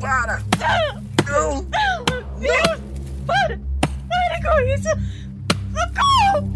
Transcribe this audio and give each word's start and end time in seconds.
Para! 0.00 0.42
Não! 1.26 1.66
Deus! 2.38 2.80
Para! 3.26 3.60
Para 4.08 4.40
com 4.42 4.60
isso! 4.74 4.88
Socorro! 5.74 6.48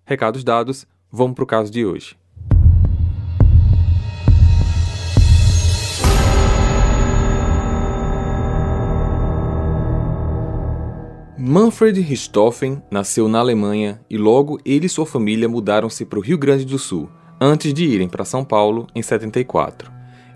Recados 0.07 0.43
dados, 0.43 0.87
vamos 1.13 1.35
para 1.35 1.45
o 1.45 1.47
caso 1.47 1.71
de 1.71 1.85
hoje. 1.85 2.17
Manfred 11.49 12.01
Richthofen 12.01 12.83
nasceu 12.91 13.29
na 13.29 13.39
Alemanha 13.39 14.01
e 14.11 14.19
logo 14.19 14.59
ele 14.65 14.87
e 14.87 14.89
sua 14.89 15.07
família 15.07 15.49
mudaram-se 15.49 16.05
para 16.05 16.19
o 16.19 16.23
Rio 16.23 16.37
Grande 16.37 16.65
do 16.65 16.77
Sul, 16.77 17.09
antes 17.41 17.73
de 17.73 17.85
irem 17.85 18.09
para 18.09 18.25
São 18.25 18.45
Paulo 18.45 18.89
em 18.93 19.01
74. 19.01 19.89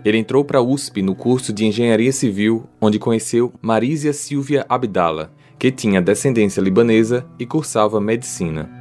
Ele 0.05 0.17
entrou 0.17 0.45
para 0.45 0.59
a 0.59 0.61
USP 0.61 1.01
no 1.01 1.13
curso 1.13 1.51
de 1.51 1.65
Engenharia 1.65 2.13
Civil, 2.13 2.63
onde 2.79 2.97
conheceu 2.97 3.51
Marísia 3.61 4.13
Silvia 4.13 4.65
Abdala, 4.69 5.33
que 5.59 5.69
tinha 5.69 6.01
descendência 6.01 6.61
libanesa 6.61 7.27
e 7.37 7.45
cursava 7.45 7.99
medicina. 7.99 8.71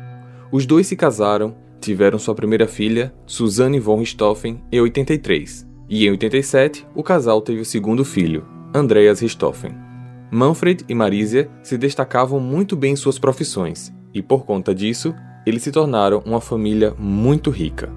Os 0.53 0.65
dois 0.65 0.87
se 0.87 0.95
casaram, 0.95 1.57
tiveram 1.81 2.17
sua 2.17 2.37
primeira 2.37 2.69
filha, 2.69 3.13
Suzanne 3.27 3.81
von 3.81 3.99
Richthofen, 3.99 4.63
em 4.71 4.81
83, 4.81 5.67
e 5.89 6.07
em 6.07 6.11
87 6.11 6.87
o 6.95 7.03
casal 7.03 7.41
teve 7.41 7.63
o 7.63 7.65
segundo 7.65 8.05
filho, 8.05 8.47
Andreas 8.73 9.19
Richthofen. 9.19 9.90
Manfred 10.33 10.85
e 10.89 10.95
Marisia 10.95 11.51
se 11.61 11.77
destacavam 11.77 12.39
muito 12.39 12.77
bem 12.77 12.93
em 12.93 12.97
suas 12.97 13.19
profissões, 13.19 13.93
e 14.15 14.23
por 14.23 14.45
conta 14.45 14.73
disso, 14.73 15.13
eles 15.45 15.63
se 15.63 15.73
tornaram 15.73 16.23
uma 16.25 16.41
família 16.41 16.95
muito 16.97 17.51
rica. 17.51 17.91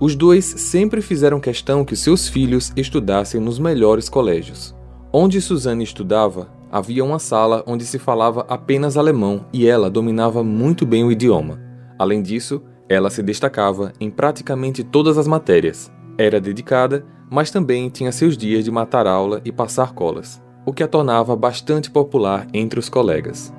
Os 0.00 0.16
dois 0.16 0.44
sempre 0.44 1.00
fizeram 1.00 1.38
questão 1.38 1.84
que 1.84 1.94
seus 1.94 2.28
filhos 2.28 2.72
estudassem 2.76 3.40
nos 3.40 3.60
melhores 3.60 4.08
colégios. 4.08 4.74
Onde 5.12 5.40
Suzanne 5.40 5.84
estudava, 5.84 6.50
havia 6.70 7.04
uma 7.04 7.18
sala 7.20 7.62
onde 7.66 7.84
se 7.84 7.98
falava 7.98 8.44
apenas 8.48 8.96
alemão 8.96 9.46
e 9.52 9.66
ela 9.66 9.88
dominava 9.88 10.42
muito 10.42 10.84
bem 10.84 11.04
o 11.04 11.12
idioma. 11.12 11.60
Além 11.96 12.22
disso, 12.22 12.60
ela 12.88 13.10
se 13.10 13.22
destacava 13.22 13.92
em 14.00 14.10
praticamente 14.10 14.82
todas 14.82 15.16
as 15.16 15.28
matérias. 15.28 15.92
Era 16.16 16.40
dedicada, 16.40 17.04
mas 17.30 17.50
também 17.50 17.88
tinha 17.88 18.10
seus 18.10 18.36
dias 18.36 18.64
de 18.64 18.70
matar 18.70 19.06
aula 19.06 19.40
e 19.44 19.52
passar 19.52 19.92
colas 19.92 20.40
o 20.68 20.72
que 20.72 20.82
a 20.82 20.86
tornava 20.86 21.34
bastante 21.34 21.90
popular 21.90 22.46
entre 22.52 22.78
os 22.78 22.90
colegas. 22.90 23.50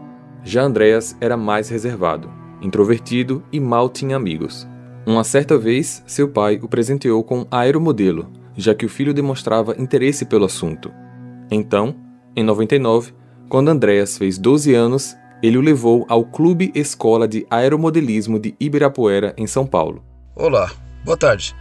Já 0.43 0.61
Andreas 0.61 1.17
era 1.19 1.35
mais 1.35 1.67
reservado, 1.67 2.31
introvertido 2.61 3.43
e 3.51 3.59
mal 3.59 3.89
tinha 3.89 4.15
amigos. 4.15 4.67
Uma 5.07 5.23
certa 5.23 5.57
vez, 5.57 6.03
seu 6.05 6.29
pai 6.29 6.59
o 6.61 6.67
presenteou 6.67 7.23
com 7.23 7.39
um 7.39 7.45
aeromodelo, 7.49 8.31
já 8.55 8.75
que 8.75 8.85
o 8.85 8.89
filho 8.89 9.11
demonstrava 9.11 9.75
interesse 9.79 10.23
pelo 10.23 10.45
assunto. 10.45 10.91
Então, 11.49 11.95
em 12.35 12.43
99, 12.43 13.11
quando 13.49 13.69
Andreas 13.69 14.15
fez 14.15 14.37
12 14.37 14.75
anos, 14.75 15.15
ele 15.41 15.57
o 15.57 15.61
levou 15.61 16.05
ao 16.07 16.23
Clube 16.23 16.71
Escola 16.75 17.27
de 17.27 17.43
Aeromodelismo 17.49 18.37
de 18.37 18.53
Ibirapuera, 18.59 19.33
em 19.35 19.47
São 19.47 19.65
Paulo. 19.65 20.03
Olá, 20.35 20.71
boa 21.03 21.17
tarde. 21.17 21.55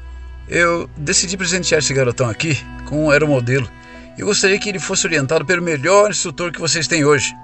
Eu 0.46 0.90
decidi 0.98 1.38
presentear 1.38 1.78
esse 1.78 1.94
garotão 1.94 2.28
aqui 2.28 2.54
com 2.86 3.06
um 3.06 3.10
aeromodelo 3.10 3.66
eu 4.18 4.26
gostaria 4.26 4.58
que 4.58 4.68
ele 4.68 4.80
fosse 4.80 5.06
orientado 5.06 5.46
pelo 5.46 5.62
melhor 5.62 6.10
instrutor 6.10 6.50
que 6.50 6.60
vocês 6.60 6.88
têm 6.88 7.04
hoje. 7.04 7.34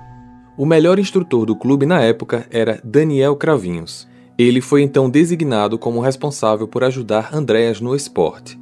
O 0.56 0.66
melhor 0.66 0.98
instrutor 0.98 1.46
do 1.46 1.54
clube 1.54 1.86
na 1.86 2.00
época 2.00 2.46
era 2.50 2.80
Daniel 2.82 3.36
Cravinhos. 3.36 4.08
Ele 4.36 4.60
foi 4.60 4.82
então 4.82 5.08
designado 5.08 5.78
como 5.78 6.00
responsável 6.00 6.66
por 6.66 6.82
ajudar 6.82 7.32
Andréas 7.32 7.80
no 7.80 7.94
esporte. 7.94 8.58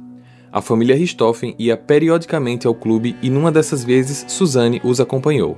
A 0.51 0.61
família 0.61 0.95
Richthofen 0.95 1.55
ia 1.57 1.75
periodicamente 1.75 2.67
ao 2.67 2.75
clube 2.75 3.15
e 3.23 3.29
numa 3.29 3.51
dessas 3.51 3.83
vezes 3.83 4.25
Suzane 4.27 4.79
os 4.83 5.01
acompanhou. 5.01 5.57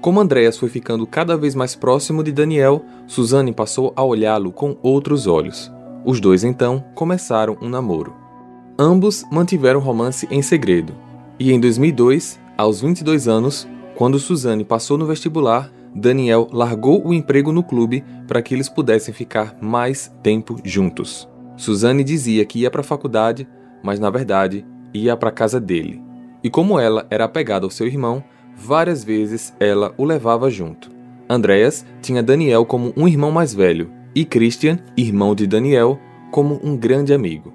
Como 0.00 0.20
Andréas 0.20 0.56
foi 0.56 0.68
ficando 0.68 1.06
cada 1.06 1.36
vez 1.36 1.56
mais 1.56 1.74
próximo 1.74 2.22
de 2.22 2.30
Daniel, 2.30 2.84
Suzane 3.08 3.52
passou 3.52 3.92
a 3.96 4.04
olhá-lo 4.04 4.52
com 4.52 4.76
outros 4.82 5.26
olhos. 5.26 5.70
Os 6.04 6.20
dois 6.20 6.44
então 6.44 6.84
começaram 6.94 7.58
um 7.60 7.68
namoro. 7.68 8.14
Ambos 8.78 9.24
mantiveram 9.30 9.80
o 9.80 9.82
romance 9.82 10.26
em 10.30 10.40
segredo, 10.40 10.94
e 11.40 11.52
em 11.52 11.58
2002, 11.58 12.38
aos 12.54 12.82
22 12.82 13.26
anos, 13.26 13.66
quando 13.96 14.18
Suzane 14.18 14.62
passou 14.62 14.98
no 14.98 15.06
vestibular, 15.06 15.72
Daniel 15.94 16.46
largou 16.52 17.02
o 17.02 17.14
emprego 17.14 17.50
no 17.50 17.62
clube 17.62 18.04
para 18.28 18.42
que 18.42 18.52
eles 18.52 18.68
pudessem 18.68 19.14
ficar 19.14 19.56
mais 19.58 20.14
tempo 20.22 20.58
juntos. 20.62 21.26
Suzane 21.56 22.04
dizia 22.04 22.44
que 22.44 22.58
ia 22.58 22.70
para 22.70 22.82
a 22.82 22.84
faculdade, 22.84 23.48
mas 23.82 23.98
na 23.98 24.10
verdade 24.10 24.66
ia 24.92 25.16
para 25.16 25.30
a 25.30 25.32
casa 25.32 25.58
dele. 25.58 26.02
E 26.44 26.50
como 26.50 26.78
ela 26.78 27.06
era 27.08 27.24
apegada 27.24 27.64
ao 27.64 27.70
seu 27.70 27.86
irmão, 27.86 28.22
várias 28.54 29.02
vezes 29.02 29.54
ela 29.58 29.94
o 29.96 30.04
levava 30.04 30.50
junto. 30.50 30.90
Andreas 31.26 31.86
tinha 32.02 32.22
Daniel 32.22 32.66
como 32.66 32.92
um 32.94 33.08
irmão 33.08 33.30
mais 33.30 33.54
velho 33.54 33.90
e 34.14 34.26
Christian, 34.26 34.78
irmão 34.94 35.34
de 35.34 35.46
Daniel, 35.46 35.98
como 36.30 36.60
um 36.62 36.76
grande 36.76 37.14
amigo. 37.14 37.50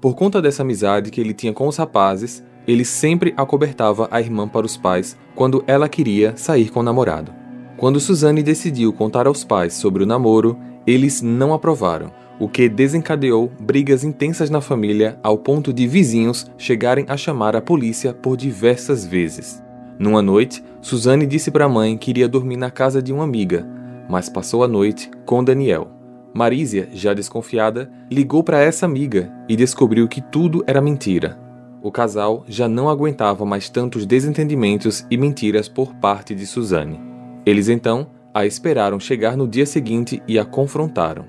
Por 0.00 0.14
conta 0.14 0.40
dessa 0.40 0.62
amizade 0.62 1.10
que 1.10 1.20
ele 1.20 1.34
tinha 1.34 1.52
com 1.52 1.68
os 1.68 1.76
rapazes, 1.76 2.42
ele 2.66 2.84
sempre 2.84 3.32
acobertava 3.36 4.08
a 4.10 4.20
irmã 4.20 4.48
para 4.48 4.66
os 4.66 4.76
pais 4.76 5.16
quando 5.34 5.62
ela 5.66 5.88
queria 5.88 6.36
sair 6.36 6.70
com 6.70 6.80
o 6.80 6.82
namorado. 6.82 7.32
Quando 7.76 8.00
Suzanne 8.00 8.42
decidiu 8.42 8.92
contar 8.92 9.26
aos 9.26 9.44
pais 9.44 9.74
sobre 9.74 10.02
o 10.02 10.06
namoro, 10.06 10.58
eles 10.86 11.20
não 11.20 11.52
aprovaram, 11.52 12.10
o 12.40 12.48
que 12.48 12.68
desencadeou 12.68 13.52
brigas 13.60 14.02
intensas 14.02 14.50
na 14.50 14.60
família 14.60 15.18
ao 15.22 15.38
ponto 15.38 15.72
de 15.72 15.86
vizinhos 15.86 16.50
chegarem 16.58 17.04
a 17.08 17.16
chamar 17.16 17.54
a 17.54 17.60
polícia 17.60 18.12
por 18.12 18.36
diversas 18.36 19.04
vezes. 19.04 19.62
Numa 19.98 20.20
noite, 20.20 20.62
Suzanne 20.80 21.26
disse 21.26 21.50
para 21.50 21.64
a 21.64 21.68
mãe 21.68 21.96
que 21.96 22.10
iria 22.10 22.28
dormir 22.28 22.56
na 22.56 22.70
casa 22.70 23.02
de 23.02 23.12
uma 23.12 23.24
amiga, 23.24 23.66
mas 24.08 24.28
passou 24.28 24.62
a 24.62 24.68
noite 24.68 25.10
com 25.24 25.42
Daniel. 25.42 25.88
Marísia, 26.34 26.88
já 26.92 27.14
desconfiada, 27.14 27.90
ligou 28.10 28.42
para 28.42 28.60
essa 28.60 28.84
amiga 28.84 29.32
e 29.48 29.56
descobriu 29.56 30.06
que 30.06 30.20
tudo 30.20 30.62
era 30.66 30.82
mentira 30.82 31.45
o 31.86 31.92
casal 31.92 32.44
já 32.48 32.68
não 32.68 32.88
aguentava 32.88 33.44
mais 33.46 33.68
tantos 33.68 34.04
desentendimentos 34.04 35.06
e 35.08 35.16
mentiras 35.16 35.68
por 35.68 35.94
parte 35.94 36.34
de 36.34 36.44
Suzanne. 36.44 37.00
Eles 37.46 37.68
então 37.68 38.10
a 38.34 38.44
esperaram 38.44 38.98
chegar 38.98 39.36
no 39.36 39.46
dia 39.46 39.64
seguinte 39.64 40.20
e 40.26 40.36
a 40.36 40.44
confrontaram. 40.44 41.26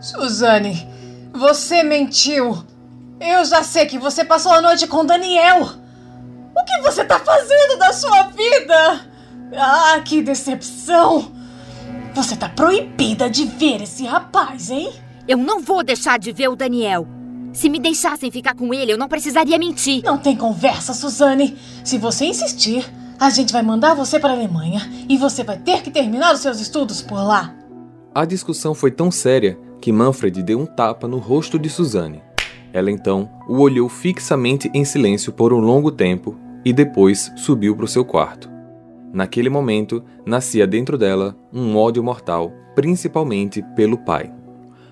Suzanne, 0.00 0.88
você 1.34 1.82
mentiu! 1.82 2.56
Eu 3.20 3.44
já 3.44 3.64
sei 3.64 3.86
que 3.86 3.98
você 3.98 4.24
passou 4.24 4.52
a 4.52 4.62
noite 4.62 4.86
com 4.86 5.04
Daniel! 5.04 5.62
O 5.62 6.64
que 6.64 6.82
você 6.82 7.04
tá 7.04 7.18
fazendo 7.18 7.76
da 7.76 7.92
sua 7.92 8.28
vida? 8.28 9.00
Ah, 9.56 10.00
que 10.04 10.22
decepção! 10.22 11.32
Você 12.14 12.36
tá 12.36 12.48
proibida 12.48 13.28
de 13.28 13.44
ver 13.44 13.82
esse 13.82 14.06
rapaz, 14.06 14.70
hein? 14.70 14.92
Eu 15.26 15.36
não 15.36 15.58
vou 15.58 15.82
deixar 15.82 16.16
de 16.16 16.30
ver 16.30 16.48
o 16.48 16.54
Daniel. 16.54 17.15
Se 17.56 17.70
me 17.70 17.78
deixassem 17.78 18.30
ficar 18.30 18.54
com 18.54 18.74
ele, 18.74 18.92
eu 18.92 18.98
não 18.98 19.08
precisaria 19.08 19.58
mentir. 19.58 20.02
Não 20.04 20.18
tem 20.18 20.36
conversa, 20.36 20.92
Suzane. 20.92 21.56
Se 21.82 21.96
você 21.96 22.26
insistir, 22.26 22.84
a 23.18 23.30
gente 23.30 23.50
vai 23.50 23.62
mandar 23.62 23.94
você 23.94 24.20
para 24.20 24.28
a 24.28 24.36
Alemanha 24.36 24.82
e 25.08 25.16
você 25.16 25.42
vai 25.42 25.56
ter 25.56 25.82
que 25.82 25.90
terminar 25.90 26.34
os 26.34 26.40
seus 26.40 26.60
estudos 26.60 27.00
por 27.00 27.16
lá. 27.16 27.56
A 28.14 28.26
discussão 28.26 28.74
foi 28.74 28.90
tão 28.90 29.10
séria 29.10 29.58
que 29.80 29.90
Manfred 29.90 30.42
deu 30.42 30.60
um 30.60 30.66
tapa 30.66 31.08
no 31.08 31.16
rosto 31.16 31.58
de 31.58 31.70
Suzane. 31.70 32.22
Ela 32.74 32.90
então 32.90 33.30
o 33.48 33.60
olhou 33.60 33.88
fixamente 33.88 34.70
em 34.74 34.84
silêncio 34.84 35.32
por 35.32 35.50
um 35.54 35.58
longo 35.58 35.90
tempo 35.90 36.36
e 36.62 36.74
depois 36.74 37.32
subiu 37.36 37.74
para 37.74 37.86
o 37.86 37.88
seu 37.88 38.04
quarto. 38.04 38.50
Naquele 39.14 39.48
momento, 39.48 40.04
nascia 40.26 40.66
dentro 40.66 40.98
dela 40.98 41.34
um 41.50 41.74
ódio 41.74 42.04
mortal, 42.04 42.52
principalmente 42.74 43.64
pelo 43.74 43.96
pai. 43.96 44.35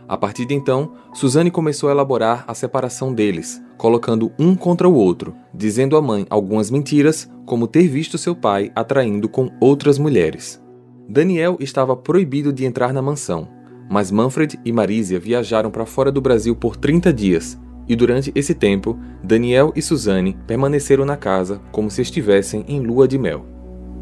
A 0.09 0.17
partir 0.17 0.45
de 0.45 0.55
então, 0.55 0.93
Suzane 1.13 1.51
começou 1.51 1.89
a 1.89 1.93
elaborar 1.93 2.45
a 2.47 2.55
separação 2.55 3.13
deles, 3.13 3.63
colocando 3.79 4.33
um 4.39 4.55
contra 4.55 4.89
o 4.89 4.95
outro, 4.95 5.35
dizendo 5.53 5.97
à 5.97 6.03
mãe 6.03 6.27
algumas 6.29 6.71
mentiras, 6.71 7.31
como 7.47 7.67
ter 7.67 7.89
visto 7.89 8.19
seu 8.19 8.35
pai 8.35 8.71
atraindo 8.75 9.29
com 9.29 9.51
outras 9.61 9.99
mulheres. 9.99 10.63
Daniel 11.09 11.57
estava 11.61 11.97
proibido 11.97 12.53
de 12.53 12.65
entrar 12.65 12.93
na 12.93 13.03
mansão, 13.03 13.49
mas 13.91 14.11
Manfred 14.11 14.59
e 14.65 14.73
Marisia 14.73 15.19
viajaram 15.19 15.71
para 15.71 15.87
fora 15.87 16.11
do 16.11 16.21
Brasil 16.21 16.55
por 16.57 16.77
30 16.77 17.13
dias, 17.13 17.59
e 17.87 17.95
durante 17.95 18.33
esse 18.35 18.55
tempo, 18.55 18.99
Daniel 19.23 19.73
e 19.77 19.83
Suzane 19.83 20.37
permaneceram 20.47 21.05
na 21.05 21.17
casa 21.17 21.61
como 21.71 21.91
se 21.91 22.01
estivessem 22.01 22.65
em 22.67 22.81
lua 22.81 23.07
de 23.07 23.19
mel. 23.19 23.47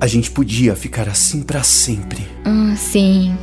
A 0.00 0.06
gente 0.06 0.30
podia 0.30 0.74
ficar 0.74 1.08
assim 1.08 1.42
para 1.42 1.62
sempre. 1.62 2.26
Ah, 2.44 2.74
sim. 2.76 3.36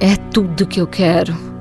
É 0.00 0.16
tudo 0.30 0.66
que 0.66 0.80
eu 0.80 0.86
quero. 0.86 1.53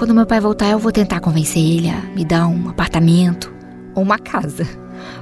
Quando 0.00 0.14
meu 0.14 0.24
pai 0.24 0.40
voltar, 0.40 0.70
eu 0.70 0.78
vou 0.78 0.90
tentar 0.90 1.20
convencer 1.20 1.62
ele 1.62 1.90
a 1.90 2.00
me 2.14 2.24
dar 2.24 2.46
um 2.46 2.70
apartamento 2.70 3.52
ou 3.94 4.02
uma 4.02 4.18
casa 4.18 4.66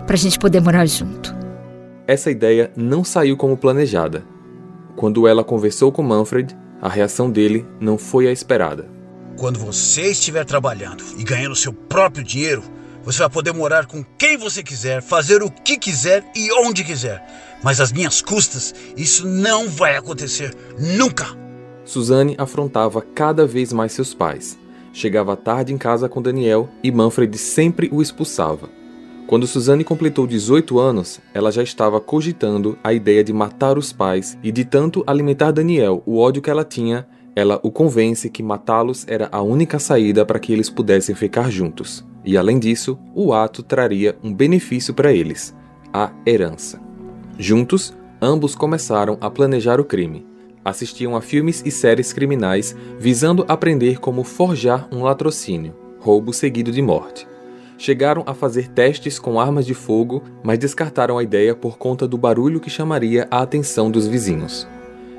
pra 0.07 0.15
gente 0.15 0.39
poder 0.39 0.61
morar 0.61 0.87
junto. 0.87 1.35
Essa 2.07 2.31
ideia 2.31 2.71
não 2.77 3.03
saiu 3.03 3.37
como 3.37 3.57
planejada. 3.57 4.25
Quando 4.95 5.27
ela 5.27 5.43
conversou 5.43 5.91
com 5.91 6.01
Manfred, 6.05 6.57
a 6.81 6.89
reação 6.89 7.29
dele 7.29 7.67
não 7.81 7.99
foi 7.99 8.29
a 8.29 8.31
esperada. 8.31 8.89
Quando 9.37 9.59
você 9.59 10.13
estiver 10.13 10.45
trabalhando 10.45 11.03
e 11.19 11.25
ganhando 11.25 11.57
seu 11.57 11.73
próprio 11.73 12.23
dinheiro, 12.23 12.63
você 13.03 13.19
vai 13.19 13.31
poder 13.31 13.53
morar 13.53 13.85
com 13.85 14.05
quem 14.17 14.37
você 14.37 14.63
quiser, 14.63 15.03
fazer 15.03 15.43
o 15.43 15.51
que 15.51 15.77
quiser 15.77 16.25
e 16.37 16.53
onde 16.53 16.85
quiser. 16.85 17.21
Mas 17.65 17.81
às 17.81 17.91
minhas 17.91 18.23
custas, 18.23 18.73
isso 18.97 19.27
não 19.27 19.69
vai 19.69 19.97
acontecer 19.97 20.55
nunca. 20.79 21.27
Suzane 21.85 22.37
afrontava 22.39 23.03
cada 23.03 23.45
vez 23.45 23.73
mais 23.73 23.91
seus 23.91 24.15
pais. 24.15 24.57
Chegava 24.99 25.37
tarde 25.37 25.73
em 25.73 25.79
casa 25.79 26.09
com 26.09 26.21
Daniel 26.21 26.69
e 26.83 26.91
Manfred 26.91 27.39
sempre 27.39 27.89
o 27.93 28.03
expulsava. 28.03 28.69
Quando 29.29 29.47
Suzane 29.47 29.85
completou 29.85 30.27
18 30.27 30.77
anos, 30.77 31.21
ela 31.33 31.53
já 31.53 31.62
estava 31.62 32.00
cogitando 32.00 32.77
a 32.83 32.93
ideia 32.93 33.23
de 33.23 33.33
matar 33.33 33.79
os 33.79 33.93
pais 33.93 34.37
e 34.43 34.50
de 34.50 34.65
tanto 34.65 35.05
alimentar 35.06 35.53
Daniel 35.53 36.03
o 36.05 36.19
ódio 36.19 36.43
que 36.43 36.50
ela 36.50 36.65
tinha, 36.65 37.06
ela 37.37 37.61
o 37.62 37.71
convence 37.71 38.29
que 38.29 38.43
matá-los 38.43 39.06
era 39.06 39.29
a 39.31 39.41
única 39.41 39.79
saída 39.79 40.27
para 40.27 40.41
que 40.41 40.53
eles 40.53 40.69
pudessem 40.69 41.15
ficar 41.15 41.49
juntos. 41.49 42.05
E 42.25 42.37
além 42.37 42.59
disso, 42.59 42.99
o 43.15 43.33
ato 43.33 43.62
traria 43.62 44.19
um 44.21 44.35
benefício 44.35 44.93
para 44.93 45.12
eles: 45.12 45.55
a 45.93 46.11
herança. 46.27 46.83
Juntos, 47.39 47.97
ambos 48.21 48.56
começaram 48.56 49.17
a 49.21 49.31
planejar 49.31 49.79
o 49.79 49.85
crime. 49.85 50.28
Assistiam 50.69 51.17
a 51.17 51.23
filmes 51.23 51.62
e 51.65 51.70
séries 51.70 52.12
criminais 52.12 52.76
visando 52.99 53.44
aprender 53.49 53.99
como 53.99 54.23
forjar 54.23 54.87
um 54.93 55.03
latrocínio, 55.03 55.75
roubo 55.99 56.32
seguido 56.32 56.70
de 56.70 56.82
morte 56.82 57.26
chegaram 57.79 58.25
a 58.26 58.35
fazer 58.35 58.69
testes 58.69 59.19
com 59.19 59.41
armas 59.41 59.65
de 59.65 59.73
fogo, 59.73 60.23
mas 60.43 60.59
descartaram 60.59 61.17
a 61.17 61.23
ideia 61.23 61.55
por 61.55 61.79
conta 61.79 62.06
do 62.09 62.19
barulho 62.19 62.61
que 62.61 62.69
chamaria 62.69 63.29
a 63.31 63.41
atenção 63.41 63.88
dos 63.88 64.06
vizinhos. 64.06 64.67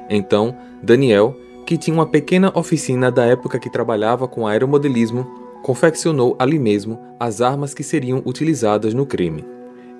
Então, 0.09 0.55
Daniel, 0.83 1.35
que 1.65 1.77
tinha 1.77 1.93
uma 1.93 2.05
pequena 2.05 2.51
oficina 2.53 3.09
da 3.09 3.25
época 3.25 3.57
que 3.57 3.71
trabalhava 3.71 4.27
com 4.27 4.45
aeromodelismo, 4.45 5.25
confeccionou 5.63 6.35
ali 6.37 6.59
mesmo 6.59 6.99
as 7.17 7.41
armas 7.41 7.73
que 7.73 7.83
seriam 7.83 8.21
utilizadas 8.25 8.93
no 8.93 9.05
crime. 9.05 9.45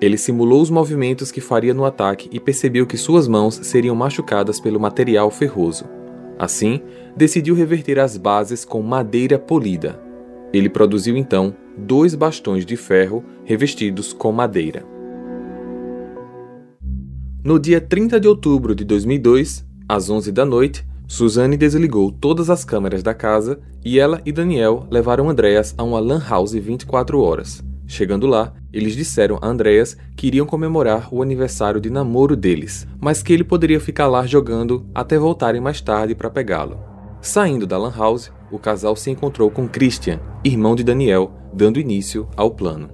Ele 0.02 0.18
simulou 0.18 0.62
os 0.62 0.70
movimentos 0.70 1.32
que 1.32 1.42
faria 1.42 1.74
no 1.74 1.84
ataque 1.84 2.30
e 2.32 2.40
percebeu 2.40 2.88
que 2.88 2.98
suas 2.98 3.28
mãos 3.28 3.60
seriam 3.64 3.96
machucadas 3.96 4.60
pelo 4.60 4.80
material 4.80 5.30
ferroso. 5.30 5.86
Assim, 6.38 6.82
decidiu 7.18 7.54
reverter 7.54 8.00
as 8.00 8.16
bases 8.16 8.64
com 8.64 8.82
madeira 8.82 9.38
polida. 9.38 10.00
Ele 10.54 10.70
produziu 10.70 11.18
então 11.18 11.54
dois 11.78 12.16
bastões 12.16 12.66
de 12.66 12.78
ferro 12.78 13.24
revestidos 13.44 14.14
com 14.14 14.32
madeira. 14.32 14.86
No 17.44 17.60
dia 17.60 17.82
30 17.82 18.20
de 18.20 18.28
outubro 18.28 18.74
de 18.74 18.86
2002, 18.86 19.66
às 19.88 20.10
11 20.10 20.32
da 20.32 20.46
noite, 20.46 20.86
Suzane 21.08 21.58
desligou 21.58 22.12
todas 22.12 22.50
as 22.50 22.64
câmeras 22.64 23.02
da 23.02 23.14
casa 23.14 23.60
e 23.84 24.00
ela 24.00 24.22
e 24.26 24.32
Daniel 24.32 24.86
levaram 24.92 25.30
Andreas 25.30 25.74
a 25.78 25.84
uma 25.84 26.00
lan 26.00 26.22
house 26.26 26.54
24 26.54 27.20
horas. 27.20 27.64
Chegando 27.88 28.28
lá, 28.28 28.54
eles 28.72 28.96
disseram 28.96 29.40
a 29.42 29.48
Andreas 29.48 29.98
que 30.16 30.28
iriam 30.28 30.46
comemorar 30.46 31.08
o 31.12 31.22
aniversário 31.22 31.82
de 31.82 31.90
namoro 31.90 32.36
deles, 32.36 32.88
mas 33.00 33.24
que 33.24 33.34
ele 33.34 33.44
poderia 33.44 33.80
ficar 33.80 34.08
lá 34.08 34.26
jogando 34.26 34.86
até 34.94 35.18
voltarem 35.18 35.60
mais 35.60 35.82
tarde 35.82 36.14
para 36.14 36.30
pegá-lo. 36.30 36.80
Saindo 37.22 37.66
da 37.66 37.78
lan 37.78 37.94
house, 37.96 38.32
o 38.52 38.58
casal 38.58 38.96
se 38.96 39.10
encontrou 39.10 39.50
com 39.52 39.68
Christian, 39.68 40.20
irmão 40.44 40.76
de 40.76 40.84
Daniel, 40.84 41.32
dando 41.54 41.80
início 41.80 42.28
ao 42.36 42.52
plano. 42.52 42.90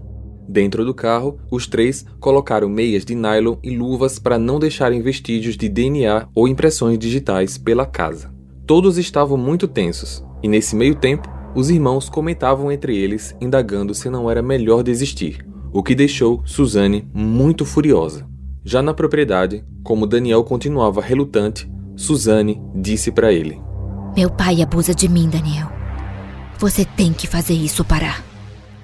Dentro 0.47 0.85
do 0.85 0.93
carro, 0.93 1.39
os 1.51 1.67
três 1.67 2.05
colocaram 2.19 2.69
meias 2.69 3.03
de 3.03 3.15
nylon 3.15 3.57
e 3.63 3.75
luvas 3.75 4.19
para 4.19 4.37
não 4.37 4.59
deixarem 4.59 5.01
vestígios 5.01 5.57
de 5.57 5.67
DNA 5.67 6.27
ou 6.33 6.47
impressões 6.47 6.97
digitais 6.97 7.57
pela 7.57 7.85
casa. 7.85 8.33
Todos 8.65 8.97
estavam 8.97 9.37
muito 9.37 9.67
tensos, 9.67 10.23
e 10.41 10.47
nesse 10.47 10.75
meio 10.75 10.95
tempo, 10.95 11.29
os 11.55 11.69
irmãos 11.69 12.09
comentavam 12.09 12.71
entre 12.71 12.97
eles, 12.97 13.35
indagando 13.39 13.93
se 13.93 14.09
não 14.09 14.29
era 14.29 14.41
melhor 14.41 14.83
desistir, 14.83 15.45
o 15.75 15.83
que 15.83 15.93
deixou 15.93 16.41
Suzane 16.45 17.07
muito 17.13 17.65
furiosa. 17.65 18.25
Já 18.63 18.81
na 18.81 18.93
propriedade, 18.93 19.63
como 19.83 20.07
Daniel 20.07 20.43
continuava 20.43 21.01
relutante, 21.01 21.69
Suzane 21.95 22.61
disse 22.73 23.11
para 23.11 23.31
ele: 23.31 23.59
Meu 24.15 24.29
pai 24.29 24.61
abusa 24.61 24.95
de 24.95 25.07
mim, 25.07 25.29
Daniel. 25.29 25.69
Você 26.57 26.85
tem 26.85 27.11
que 27.13 27.27
fazer 27.27 27.53
isso 27.53 27.83
parar 27.83 28.23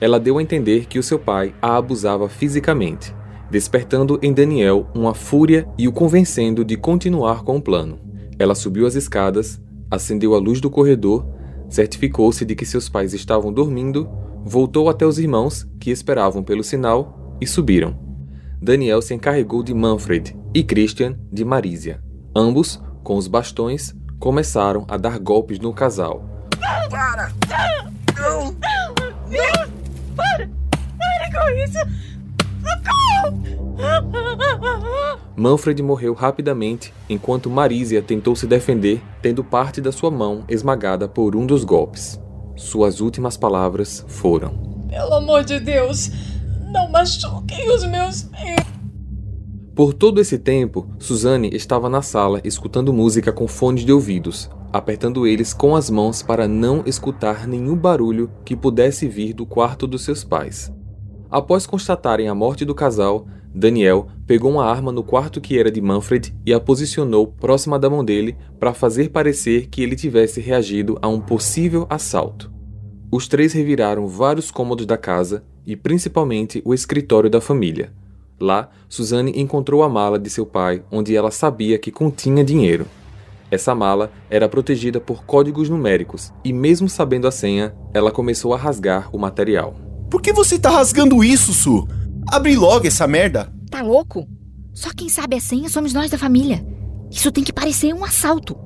ela 0.02 0.20
deu 0.20 0.40
a 0.40 0.42
entender 0.42 0.88
que 0.88 0.98
o 0.98 1.04
seu 1.04 1.20
pai 1.20 1.54
a 1.62 1.78
abusava 1.78 2.28
fisicamente, 2.28 3.14
despertando 3.52 4.18
em 4.24 4.34
Daniel 4.34 4.88
uma 4.96 5.14
fúria 5.14 5.68
e 5.78 5.88
o 5.88 5.92
convencendo 5.92 6.66
de 6.66 6.76
continuar 6.76 7.44
com 7.44 7.58
o 7.58 7.62
plano. 7.62 8.00
Ela 8.40 8.56
subiu 8.56 8.88
as 8.88 8.96
escadas, 8.96 9.62
acendeu 9.92 10.34
a 10.34 10.40
luz 10.40 10.60
do 10.60 10.72
corredor, 10.72 11.24
certificou-se 11.72 12.46
de 12.46 12.54
que 12.54 12.66
seus 12.66 12.88
pais 12.88 13.14
estavam 13.14 13.52
dormindo, 13.52 14.08
voltou 14.44 14.90
até 14.90 15.06
os 15.06 15.18
irmãos, 15.18 15.66
que 15.80 15.90
esperavam 15.90 16.44
pelo 16.44 16.64
sinal, 16.64 17.38
e 17.42 17.48
subiram. 17.48 17.98
Daniel 18.62 19.02
se 19.02 19.16
encarregou 19.16 19.64
de 19.64 19.74
Manfred 19.74 20.38
e 20.54 20.64
Christian 20.64 21.18
de 21.32 21.44
Marisia. 21.44 22.00
Ambos, 22.36 22.80
com 23.04 23.16
os 23.16 23.28
bastões, 23.28 23.96
começaram 24.20 24.86
a 24.88 24.98
dar 24.98 25.18
golpes 25.18 25.58
no 25.60 25.74
casal. 25.74 26.24
Para! 26.90 27.32
Não! 27.50 28.46
Não! 28.46 28.54
Para! 30.16 30.50
Para 31.00 31.32
com 31.32 31.50
isso! 31.64 31.80
Socorro! 32.62 33.61
Manfred 35.36 35.82
morreu 35.82 36.14
rapidamente 36.14 36.94
enquanto 37.10 37.50
Marisia 37.50 38.02
tentou 38.02 38.36
se 38.36 38.46
defender, 38.46 39.02
tendo 39.22 39.44
parte 39.44 39.82
da 39.82 39.92
sua 39.92 40.12
mão 40.12 40.44
esmagada 40.48 41.08
por 41.08 41.36
um 41.36 41.46
dos 41.46 41.64
golpes. 41.64 42.20
Suas 42.56 43.02
últimas 43.02 43.38
palavras 43.38 44.06
foram: 44.08 44.52
Pelo 44.90 45.14
amor 45.16 45.44
de 45.44 45.60
Deus, 45.60 46.12
não 46.72 46.90
machuquem 46.90 47.70
os 47.72 47.84
meus 47.86 48.24
filhos. 48.24 48.72
Por 49.74 49.94
todo 49.94 50.20
esse 50.20 50.38
tempo, 50.38 50.88
Suzanne 51.00 51.50
estava 51.54 51.90
na 51.90 52.02
sala 52.02 52.42
escutando 52.44 52.94
música 52.94 53.32
com 53.32 53.48
fones 53.48 53.86
de 53.86 53.92
ouvidos, 53.92 54.50
apertando 54.72 55.26
eles 55.26 55.54
com 55.54 55.76
as 55.76 55.90
mãos 55.90 56.22
para 56.22 56.48
não 56.48 56.84
escutar 56.86 57.48
nenhum 57.48 57.76
barulho 57.76 58.30
que 58.46 58.56
pudesse 58.56 59.08
vir 59.08 59.34
do 59.34 59.46
quarto 59.46 59.88
dos 59.88 60.04
seus 60.04 60.24
pais. 60.24 60.72
Após 61.32 61.66
constatarem 61.66 62.28
a 62.28 62.36
morte 62.36 62.66
do 62.66 62.76
casal, 62.76 63.26
Daniel 63.56 64.08
pegou 64.28 64.52
uma 64.52 64.66
arma 64.66 64.92
no 64.92 65.02
quarto 65.02 65.40
que 65.40 65.58
era 65.58 65.72
de 65.72 65.80
Manfred 65.80 66.36
e 66.46 66.54
a 66.54 66.60
posicionou 66.60 67.26
próxima 67.26 67.80
da 67.80 67.90
mão 67.90 68.04
dele 68.04 68.36
para 68.60 68.74
fazer 68.74 69.12
parecer 69.12 69.68
que 69.68 69.82
ele 69.82 69.96
tivesse 69.96 70.42
reagido 70.42 71.00
a 71.02 71.08
um 71.08 71.22
possível 71.22 71.88
assalto. 71.90 72.52
Os 73.10 73.30
três 73.30 73.54
reviraram 73.54 74.08
vários 74.08 74.52
cômodos 74.52 74.86
da 74.86 74.98
casa 74.98 75.42
e 75.66 75.74
principalmente 75.74 76.62
o 76.66 76.74
escritório 76.74 77.30
da 77.30 77.40
família. 77.40 77.94
Lá, 78.38 78.70
Suzanne 78.90 79.32
encontrou 79.34 79.84
a 79.84 79.90
mala 79.90 80.20
de 80.20 80.30
seu 80.30 80.46
pai, 80.46 80.84
onde 80.92 81.16
ela 81.16 81.32
sabia 81.32 81.78
que 81.78 81.92
continha 81.92 82.44
dinheiro. 82.44 82.88
Essa 83.50 83.74
mala 83.74 84.12
era 84.30 84.50
protegida 84.50 85.00
por 85.00 85.24
códigos 85.24 85.70
numéricos 85.70 86.34
e, 86.44 86.52
mesmo 86.52 86.90
sabendo 86.90 87.28
a 87.28 87.32
senha, 87.32 87.74
ela 87.94 88.12
começou 88.12 88.54
a 88.54 88.58
rasgar 88.58 89.10
o 89.14 89.20
material. 89.20 89.91
Por 90.12 90.22
que 90.22 90.34
você 90.34 90.60
tá 90.60 90.70
rasgando 90.70 91.24
isso, 91.24 91.54
Su? 91.54 91.88
Abre 92.28 92.54
logo 92.58 92.86
essa 92.86 93.08
merda. 93.08 93.50
Tá 93.70 93.82
louco? 93.82 94.28
Só 94.74 94.90
quem 94.94 95.08
sabe 95.08 95.38
a 95.38 95.40
senha 95.40 95.70
somos 95.70 95.94
nós 95.94 96.12
da 96.12 96.18
família. 96.18 96.66
Isso 97.10 97.32
tem 97.32 97.46
que 97.46 97.54
parecer 97.54 97.94
um 97.94 98.04
assalto. 98.04 98.58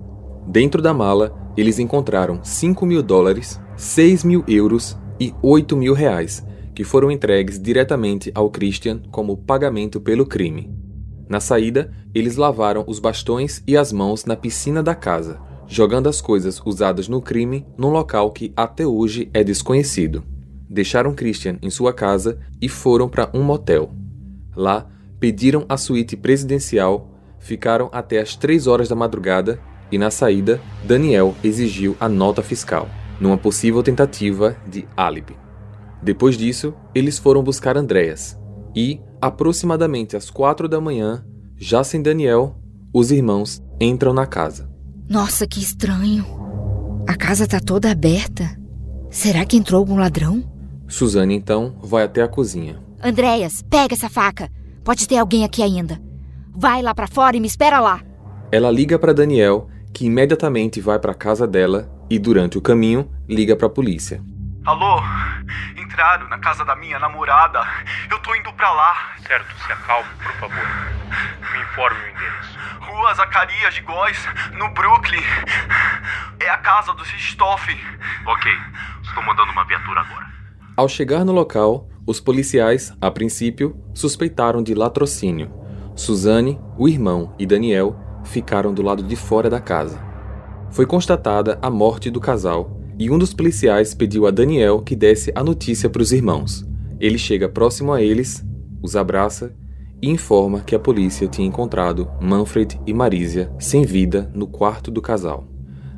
Dentro 0.47 0.81
da 0.81 0.91
mala, 0.91 1.53
eles 1.55 1.77
encontraram 1.77 2.43
5 2.43 2.83
mil 2.87 3.03
dólares, 3.03 3.61
6 3.77 4.23
mil 4.23 4.43
euros 4.47 4.97
e 5.19 5.35
8 5.43 5.77
mil 5.77 5.93
reais, 5.93 6.43
que 6.73 6.83
foram 6.83 7.11
entregues 7.11 7.61
diretamente 7.61 8.31
ao 8.33 8.49
Christian 8.49 9.03
como 9.11 9.37
pagamento 9.37 10.01
pelo 10.01 10.25
crime. 10.25 10.73
Na 11.29 11.39
saída, 11.39 11.91
eles 12.13 12.37
lavaram 12.37 12.83
os 12.87 12.97
bastões 12.97 13.61
e 13.67 13.77
as 13.77 13.93
mãos 13.93 14.25
na 14.25 14.35
piscina 14.35 14.81
da 14.81 14.95
casa, 14.95 15.39
jogando 15.67 16.09
as 16.09 16.21
coisas 16.21 16.59
usadas 16.65 17.07
no 17.07 17.21
crime 17.21 17.67
num 17.77 17.89
local 17.89 18.31
que 18.31 18.51
até 18.55 18.85
hoje 18.85 19.29
é 19.31 19.43
desconhecido. 19.43 20.23
Deixaram 20.69 21.13
Christian 21.13 21.57
em 21.61 21.69
sua 21.69 21.93
casa 21.93 22.39
e 22.61 22.67
foram 22.67 23.07
para 23.07 23.29
um 23.33 23.43
motel. 23.43 23.93
Lá, 24.55 24.87
pediram 25.19 25.65
a 25.69 25.77
suíte 25.77 26.15
presidencial, 26.15 27.11
ficaram 27.39 27.89
até 27.91 28.19
as 28.19 28.35
3 28.35 28.67
horas 28.67 28.89
da 28.89 28.95
madrugada 28.95 29.59
e, 29.91 29.97
na 29.97 30.09
saída, 30.09 30.59
Daniel 30.85 31.35
exigiu 31.43 31.95
a 31.99 32.09
nota 32.09 32.41
fiscal, 32.41 32.89
numa 33.19 33.37
possível 33.37 33.83
tentativa 33.83 34.55
de 34.67 34.87
álibi. 34.95 35.37
Depois 36.01 36.37
disso, 36.37 36.73
eles 36.93 37.17
foram 37.17 37.43
buscar 37.43 37.77
Andréas 37.77 38.37
e, 38.75 38.99
aproximadamente 39.21 40.17
às 40.17 40.29
quatro 40.29 40.67
da 40.67 40.81
manhã, 40.81 41.25
já 41.57 41.83
sem 41.83 42.01
Daniel, 42.01 42.57
os 42.93 43.11
irmãos 43.11 43.63
entram 43.79 44.13
na 44.13 44.25
casa. 44.25 44.69
Nossa, 45.07 45.47
que 45.47 45.59
estranho. 45.59 46.25
A 47.07 47.15
casa 47.15 47.47
tá 47.47 47.59
toda 47.59 47.91
aberta. 47.91 48.59
Será 49.09 49.45
que 49.45 49.55
entrou 49.55 49.79
algum 49.79 49.95
ladrão? 49.95 50.43
Suzane 50.87 51.35
então 51.35 51.77
vai 51.83 52.03
até 52.03 52.21
a 52.21 52.27
cozinha. 52.27 52.79
Andréas, 53.03 53.61
pega 53.69 53.93
essa 53.93 54.09
faca. 54.09 54.49
Pode 54.83 55.07
ter 55.07 55.17
alguém 55.17 55.43
aqui 55.43 55.61
ainda. 55.63 55.99
Vai 56.55 56.81
lá 56.81 56.93
para 56.93 57.07
fora 57.07 57.35
e 57.35 57.39
me 57.39 57.47
espera 57.47 57.79
lá. 57.79 58.01
Ela 58.51 58.71
liga 58.71 58.97
para 58.97 59.13
Daniel, 59.13 59.69
que 59.93 60.05
imediatamente 60.05 60.79
vai 60.79 60.99
para 60.99 61.11
a 61.11 61.15
casa 61.15 61.47
dela 61.47 61.91
e 62.09 62.19
durante 62.19 62.57
o 62.57 62.61
caminho 62.61 63.09
liga 63.27 63.55
para 63.55 63.67
a 63.67 63.69
polícia. 63.69 64.21
Alô? 64.65 65.01
Entraram 65.77 66.27
na 66.29 66.39
casa 66.39 66.63
da 66.65 66.75
minha 66.75 66.99
namorada. 66.99 67.61
Eu 68.09 68.19
tô 68.19 68.35
indo 68.35 68.51
pra 68.53 68.71
lá. 68.71 69.15
Certo, 69.25 69.55
se 69.65 69.71
acalme, 69.71 70.09
por 70.23 70.33
favor. 70.33 70.67
Me 71.53 71.61
informe 71.61 71.99
o 71.99 72.09
endereço. 72.09 72.59
Rua 72.79 73.13
Zacarias 73.13 73.73
de 73.73 73.81
Góis, 73.81 74.27
no 74.53 74.69
Brooklyn. 74.69 75.23
É 76.39 76.49
a 76.49 76.57
casa 76.57 76.93
do 76.93 77.03
Stoff. 77.03 77.85
Ok, 78.25 78.51
estou 79.03 79.23
mandando 79.23 79.51
uma 79.51 79.65
viatura 79.65 80.01
agora. 80.01 80.34
Ao 80.77 80.89
chegar 80.89 81.23
no 81.23 81.31
local, 81.31 81.87
os 82.05 82.19
policiais, 82.19 82.91
a 82.99 83.09
princípio, 83.09 83.77
suspeitaram 83.93 84.61
de 84.61 84.73
latrocínio. 84.73 85.49
Suzane, 85.95 86.59
o 86.77 86.89
irmão 86.89 87.33
e 87.39 87.45
Daniel 87.45 87.95
ficaram 88.25 88.73
do 88.73 88.81
lado 88.81 89.01
de 89.01 89.15
fora 89.15 89.49
da 89.49 89.61
casa. 89.61 89.97
Foi 90.69 90.85
constatada 90.85 91.57
a 91.61 91.69
morte 91.69 92.11
do 92.11 92.19
casal 92.19 92.77
e 92.99 93.09
um 93.09 93.17
dos 93.17 93.33
policiais 93.33 93.93
pediu 93.93 94.27
a 94.27 94.31
Daniel 94.31 94.81
que 94.81 94.97
desse 94.97 95.31
a 95.33 95.41
notícia 95.41 95.89
para 95.89 96.01
os 96.01 96.11
irmãos. 96.11 96.65
Ele 96.99 97.17
chega 97.17 97.47
próximo 97.47 97.93
a 97.93 98.01
eles, 98.01 98.43
os 98.83 98.97
abraça 98.97 99.55
e 100.01 100.09
informa 100.09 100.59
que 100.59 100.75
a 100.75 100.79
polícia 100.79 101.25
tinha 101.25 101.47
encontrado 101.47 102.11
Manfred 102.19 102.77
e 102.85 102.93
Marisia 102.93 103.49
sem 103.57 103.85
vida 103.85 104.29
no 104.33 104.45
quarto 104.45 104.91
do 104.91 105.01
casal. 105.01 105.47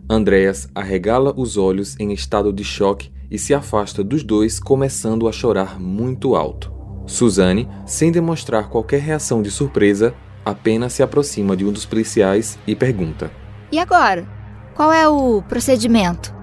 Andreas 0.07 0.69
arregala 0.75 1.33
os 1.35 1.57
olhos 1.57 1.99
em 1.99 2.13
estado 2.13 2.53
de 2.53 2.63
choque 2.63 3.09
e 3.29 3.37
se 3.37 3.53
afasta 3.53 4.03
dos 4.03 4.23
dois, 4.23 4.59
começando 4.59 5.27
a 5.27 5.31
chorar 5.31 5.79
muito 5.79 6.35
alto. 6.35 6.71
Suzanne, 7.05 7.67
sem 7.85 8.11
demonstrar 8.11 8.69
qualquer 8.69 8.99
reação 8.99 9.41
de 9.41 9.49
surpresa, 9.49 10.13
apenas 10.43 10.93
se 10.93 11.03
aproxima 11.03 11.55
de 11.55 11.65
um 11.65 11.71
dos 11.71 11.85
policiais 11.85 12.57
e 12.67 12.75
pergunta: 12.75 13.31
E 13.71 13.79
agora? 13.79 14.27
Qual 14.75 14.91
é 14.93 15.07
o 15.07 15.41
procedimento? 15.41 16.35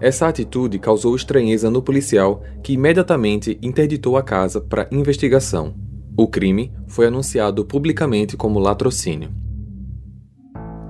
Essa 0.00 0.28
atitude 0.28 0.78
causou 0.78 1.16
estranheza 1.16 1.70
no 1.70 1.82
policial, 1.82 2.42
que 2.62 2.74
imediatamente 2.74 3.58
interditou 3.62 4.16
a 4.16 4.22
casa 4.22 4.60
para 4.60 4.88
investigação. 4.90 5.74
O 6.16 6.26
crime 6.26 6.72
foi 6.86 7.06
anunciado 7.06 7.64
publicamente 7.64 8.36
como 8.36 8.58
latrocínio. 8.58 9.30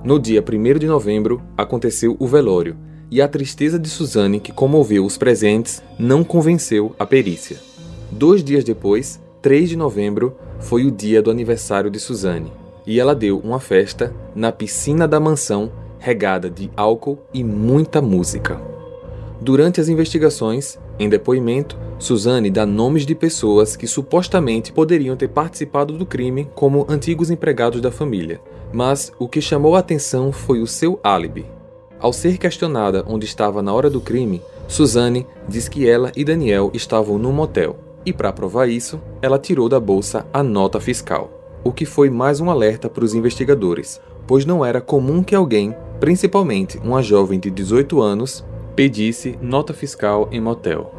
No 0.03 0.19
dia 0.19 0.41
1 0.41 0.79
de 0.79 0.87
novembro, 0.87 1.41
aconteceu 1.57 2.15
o 2.19 2.27
velório, 2.27 2.77
e 3.09 3.21
a 3.21 3.27
tristeza 3.27 3.79
de 3.79 3.89
Suzanne, 3.89 4.39
que 4.39 4.51
comoveu 4.51 5.05
os 5.05 5.17
presentes, 5.17 5.81
não 5.97 6.23
convenceu 6.23 6.95
a 6.99 7.05
perícia. 7.05 7.57
Dois 8.11 8.43
dias 8.43 8.63
depois, 8.63 9.19
3 9.41 9.69
de 9.69 9.75
novembro, 9.75 10.35
foi 10.59 10.85
o 10.85 10.91
dia 10.91 11.21
do 11.21 11.31
aniversário 11.31 11.89
de 11.89 11.99
Suzanne, 11.99 12.51
e 12.85 12.99
ela 12.99 13.13
deu 13.15 13.39
uma 13.39 13.59
festa 13.59 14.13
na 14.35 14.51
piscina 14.51 15.07
da 15.07 15.19
mansão, 15.19 15.71
regada 15.99 16.49
de 16.49 16.69
álcool 16.75 17.19
e 17.33 17.43
muita 17.43 18.01
música. 18.01 18.59
Durante 19.39 19.79
as 19.79 19.87
investigações, 19.87 20.79
em 20.99 21.07
depoimento, 21.07 21.77
Suzanne 21.99 22.49
dá 22.49 22.65
nomes 22.65 23.05
de 23.05 23.13
pessoas 23.13 23.75
que 23.75 23.87
supostamente 23.87 24.71
poderiam 24.71 25.15
ter 25.15 25.29
participado 25.29 25.97
do 25.97 26.05
crime 26.05 26.49
como 26.55 26.85
antigos 26.89 27.29
empregados 27.29 27.81
da 27.81 27.91
família, 27.91 28.41
mas 28.73 29.11
o 29.19 29.27
que 29.27 29.41
chamou 29.41 29.75
a 29.75 29.79
atenção 29.79 30.31
foi 30.31 30.61
o 30.61 30.67
seu 30.67 30.99
álibi. 31.03 31.56
Ao 31.99 32.13
ser 32.13 32.37
questionada 32.37 33.03
onde 33.07 33.25
estava 33.25 33.61
na 33.61 33.73
hora 33.73 33.89
do 33.89 33.99
crime, 33.99 34.41
Suzanne 34.67 35.25
diz 35.47 35.67
que 35.67 35.89
ela 35.89 36.11
e 36.15 36.23
Daniel 36.23 36.69
estavam 36.73 37.17
num 37.17 37.31
motel, 37.31 37.75
e 38.05 38.13
para 38.13 38.31
provar 38.31 38.69
isso, 38.69 39.01
ela 39.19 39.39
tirou 39.39 39.67
da 39.67 39.79
bolsa 39.79 40.25
a 40.31 40.43
nota 40.43 40.79
fiscal, 40.79 41.59
o 41.63 41.71
que 41.71 41.85
foi 41.85 42.09
mais 42.09 42.39
um 42.39 42.51
alerta 42.51 42.87
para 42.87 43.03
os 43.03 43.15
investigadores, 43.15 43.99
pois 44.27 44.45
não 44.45 44.63
era 44.63 44.79
comum 44.79 45.23
que 45.23 45.33
alguém, 45.33 45.75
principalmente 45.99 46.77
uma 46.77 47.01
jovem 47.01 47.39
de 47.39 47.49
18 47.49 47.99
anos, 47.99 48.45
pedisse 48.75 49.35
nota 49.41 49.73
fiscal 49.73 50.29
em 50.31 50.39
motel. 50.39 50.93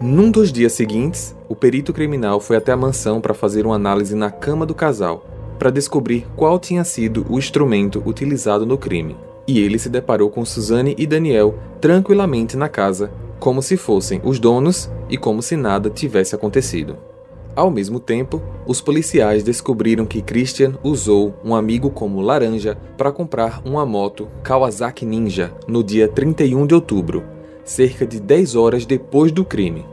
Num 0.00 0.30
dos 0.30 0.50
dias 0.50 0.72
seguintes, 0.72 1.36
o 1.48 1.54
perito 1.54 1.92
criminal 1.92 2.40
foi 2.40 2.56
até 2.56 2.72
a 2.72 2.76
mansão 2.76 3.20
para 3.20 3.34
fazer 3.34 3.66
uma 3.66 3.76
análise 3.76 4.14
na 4.14 4.30
cama 4.30 4.64
do 4.64 4.74
casal, 4.74 5.26
para 5.58 5.70
descobrir 5.70 6.26
qual 6.34 6.58
tinha 6.58 6.82
sido 6.82 7.26
o 7.28 7.38
instrumento 7.38 8.02
utilizado 8.06 8.64
no 8.64 8.78
crime. 8.78 9.16
E 9.46 9.58
ele 9.58 9.78
se 9.78 9.88
deparou 9.88 10.30
com 10.30 10.44
Suzanne 10.44 10.94
e 10.98 11.06
Daniel 11.06 11.54
tranquilamente 11.80 12.56
na 12.56 12.68
casa, 12.68 13.10
como 13.38 13.60
se 13.60 13.76
fossem 13.76 14.20
os 14.24 14.38
donos 14.38 14.90
e 15.08 15.18
como 15.18 15.42
se 15.42 15.56
nada 15.56 15.90
tivesse 15.90 16.34
acontecido. 16.34 16.96
Ao 17.56 17.70
mesmo 17.70 18.00
tempo, 18.00 18.42
os 18.66 18.80
policiais 18.80 19.44
descobriram 19.44 20.04
que 20.04 20.22
Christian 20.22 20.74
usou 20.82 21.34
um 21.44 21.54
amigo 21.54 21.88
como 21.88 22.20
laranja 22.20 22.76
para 22.96 23.12
comprar 23.12 23.62
uma 23.64 23.86
moto 23.86 24.28
Kawasaki 24.42 25.06
Ninja 25.06 25.52
no 25.68 25.84
dia 25.84 26.08
31 26.08 26.66
de 26.66 26.74
outubro, 26.74 27.22
cerca 27.62 28.04
de 28.04 28.18
10 28.18 28.56
horas 28.56 28.84
depois 28.84 29.30
do 29.30 29.44
crime. 29.44 29.86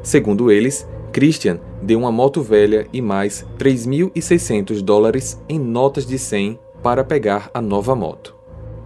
Segundo 0.00 0.50
eles, 0.50 0.86
Christian 1.12 1.58
deu 1.82 1.98
uma 1.98 2.12
moto 2.12 2.40
velha 2.40 2.86
e 2.92 3.02
mais 3.02 3.44
3.600 3.58 4.80
dólares 4.80 5.42
em 5.48 5.58
notas 5.58 6.06
de 6.06 6.18
100 6.18 6.58
para 6.82 7.02
pegar 7.02 7.50
a 7.52 7.60
nova 7.60 7.96
moto. 7.96 8.37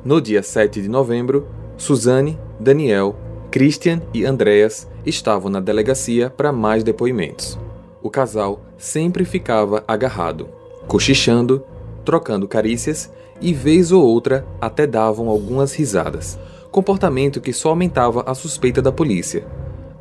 No 0.04 0.20
dia 0.20 0.42
7 0.42 0.82
de 0.82 0.88
novembro, 0.88 1.46
Suzanne, 1.76 2.36
Daniel, 2.58 3.14
Christian 3.52 4.02
e 4.12 4.24
Andreas 4.24 4.88
estavam 5.06 5.48
na 5.48 5.60
delegacia 5.60 6.28
para 6.28 6.50
mais 6.50 6.82
depoimentos. 6.82 7.56
O 8.02 8.10
casal 8.10 8.62
sempre 8.76 9.24
ficava 9.24 9.84
agarrado, 9.86 10.48
cochichando, 10.88 11.62
trocando 12.04 12.48
carícias 12.48 13.12
e, 13.40 13.54
vez 13.54 13.92
ou 13.92 14.04
outra, 14.04 14.44
até 14.60 14.88
davam 14.88 15.28
algumas 15.28 15.72
risadas, 15.72 16.36
comportamento 16.72 17.40
que 17.40 17.52
só 17.52 17.68
aumentava 17.68 18.24
a 18.26 18.34
suspeita 18.34 18.82
da 18.82 18.90
polícia. 18.90 19.46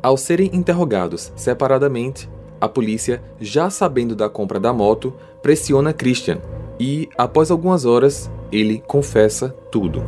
Ao 0.02 0.16
serem 0.16 0.50
interrogados 0.52 1.32
separadamente, 1.36 2.28
a 2.60 2.68
polícia, 2.68 3.22
já 3.40 3.70
sabendo 3.70 4.16
da 4.16 4.28
compra 4.28 4.58
da 4.58 4.72
moto, 4.72 5.14
pressiona 5.40 5.92
Christian 5.92 6.40
e, 6.78 7.08
após 7.16 7.50
algumas 7.50 7.84
horas, 7.84 8.30
ele 8.50 8.82
confessa 8.86 9.54
tudo. 9.70 10.02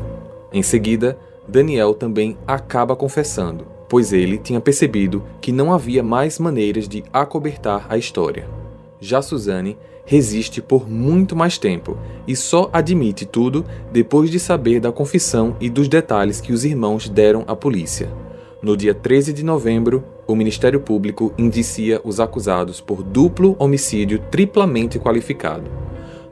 Em 0.53 0.63
seguida, 0.63 1.19
Daniel 1.47 1.95
também 1.95 2.37
acaba 2.47 2.97
confessando, 2.97 3.67
pois 3.89 4.13
ele 4.13 4.39
tinha 4.39 4.61
percebido 4.61 5.23
que 5.41 5.53
não 5.53 5.73
havia 5.73 6.03
mais 6.03 6.39
maneiras 6.39 6.89
de 6.89 7.05
acobertar 7.13 7.87
a 7.89 7.99
história. 7.99 8.49
Já 9.01 9.21
Suzanne 9.21 9.77
resiste 10.07 10.61
por 10.61 10.89
muito 10.89 11.35
mais 11.35 11.59
tempo 11.59 11.97
e 12.27 12.37
só 12.37 12.69
admite 12.73 13.25
tudo 13.25 13.65
depois 13.93 14.31
de 14.31 14.39
saber 14.39 14.81
da 14.81 14.93
confissão 14.93 15.57
e 15.61 15.71
dos 15.71 15.89
detalhes 15.89 16.41
que 16.41 16.53
os 16.53 16.65
irmãos 16.65 17.09
deram 17.09 17.45
à 17.47 17.57
polícia. 17.57 18.09
No 18.63 18.77
dia 18.77 18.95
13 18.95 19.33
de 19.33 19.45
novembro, 19.45 20.03
o 20.27 20.35
Ministério 20.35 20.81
Público 20.81 21.35
indicia 21.37 22.01
os 22.03 22.19
acusados 22.19 22.81
por 22.81 23.03
duplo 23.03 23.55
homicídio 23.59 24.19
triplamente 24.31 24.99
qualificado. 24.99 25.84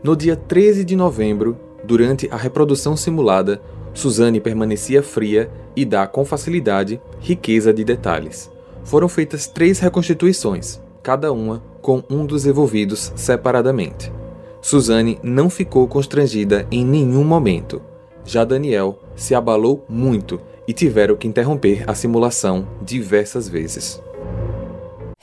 No 0.03 0.17
dia 0.17 0.35
13 0.35 0.85
de 0.85 0.97
novembro, 0.97 1.57
durante 1.85 2.29
a 2.29 2.37
reprodução 2.37 2.97
simulada, 2.97 3.63
Suzanne 3.95 4.41
permanecia 4.41 5.01
fria 5.01 5.49
e 5.77 5.85
dá 5.85 6.09
com 6.09 6.25
facilidade 6.25 7.01
riqueza 7.21 7.73
de 7.73 7.85
detalhes. 7.85 8.51
Foram 8.83 9.09
feitas 9.09 9.47
três 9.47 9.79
reconstituições, 9.79 10.81
cada 11.05 11.33
uma 11.33 11.63
com 11.81 12.03
um 12.11 12.27
dos 12.27 12.47
envolvidos 12.47 13.13
separadamente. 13.15 14.13
Suzane 14.61 15.21
não 15.23 15.49
ficou 15.49 15.87
constrangida 15.87 16.67
em 16.69 16.85
nenhum 16.85 17.23
momento. 17.23 17.81
Já 18.25 18.45
Daniel 18.45 18.99
se 19.15 19.37
abalou 19.37 19.85
muito 19.89 20.41
e 20.67 20.73
tiveram 20.73 21.15
que 21.15 21.29
interromper 21.29 21.85
a 21.87 21.95
simulação 21.95 22.67
diversas 22.81 23.49
vezes. 23.49 24.03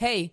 Hey, 0.00 0.32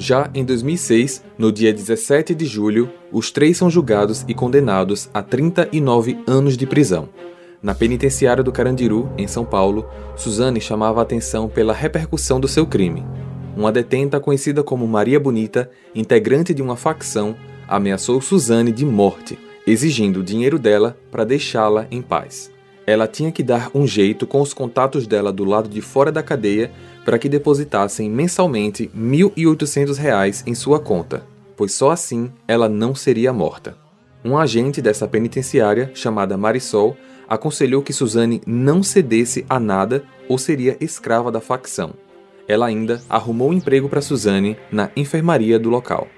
Já 0.00 0.30
em 0.32 0.42
2006, 0.42 1.22
no 1.36 1.52
dia 1.52 1.74
17 1.74 2.34
de 2.34 2.46
julho, 2.46 2.90
os 3.12 3.30
três 3.30 3.58
são 3.58 3.68
julgados 3.68 4.24
e 4.26 4.32
condenados 4.32 5.10
a 5.12 5.22
39 5.22 6.18
anos 6.26 6.56
de 6.56 6.66
prisão. 6.66 7.10
Na 7.62 7.74
penitenciária 7.74 8.42
do 8.42 8.50
Carandiru, 8.50 9.12
em 9.18 9.26
São 9.26 9.44
Paulo, 9.44 9.86
Suzane 10.16 10.58
chamava 10.58 11.00
a 11.00 11.02
atenção 11.02 11.50
pela 11.50 11.74
repercussão 11.74 12.40
do 12.40 12.48
seu 12.48 12.66
crime. 12.66 13.04
Uma 13.54 13.70
detenta 13.70 14.18
conhecida 14.18 14.62
como 14.62 14.88
Maria 14.88 15.20
Bonita, 15.20 15.70
integrante 15.94 16.54
de 16.54 16.62
uma 16.62 16.76
facção, 16.76 17.36
ameaçou 17.68 18.22
Suzane 18.22 18.72
de 18.72 18.86
morte, 18.86 19.38
exigindo 19.66 20.20
o 20.20 20.24
dinheiro 20.24 20.58
dela 20.58 20.96
para 21.10 21.24
deixá-la 21.24 21.86
em 21.90 22.00
paz. 22.00 22.50
Ela 22.86 23.06
tinha 23.06 23.30
que 23.30 23.42
dar 23.42 23.70
um 23.74 23.86
jeito 23.86 24.26
com 24.26 24.40
os 24.40 24.54
contatos 24.54 25.06
dela 25.06 25.30
do 25.30 25.44
lado 25.44 25.68
de 25.68 25.82
fora 25.82 26.10
da 26.10 26.22
cadeia 26.22 26.70
para 27.04 27.18
que 27.18 27.28
depositassem 27.28 28.10
mensalmente 28.10 28.90
R$ 28.94 29.00
1.800 29.00 30.42
em 30.46 30.54
sua 30.54 30.78
conta, 30.78 31.24
pois 31.56 31.72
só 31.72 31.90
assim 31.90 32.30
ela 32.46 32.68
não 32.68 32.94
seria 32.94 33.32
morta. 33.32 33.76
Um 34.24 34.36
agente 34.36 34.82
dessa 34.82 35.08
penitenciária, 35.08 35.90
chamada 35.94 36.36
Marisol, 36.36 36.96
aconselhou 37.28 37.82
que 37.82 37.92
Suzane 37.92 38.42
não 38.46 38.82
cedesse 38.82 39.46
a 39.48 39.58
nada 39.58 40.04
ou 40.28 40.36
seria 40.36 40.76
escrava 40.80 41.30
da 41.30 41.40
facção. 41.40 41.94
Ela 42.46 42.66
ainda 42.66 43.00
arrumou 43.08 43.50
um 43.50 43.52
emprego 43.52 43.88
para 43.88 44.00
Suzane 44.00 44.56
na 44.70 44.90
enfermaria 44.96 45.58
do 45.58 45.70
local. 45.70 46.08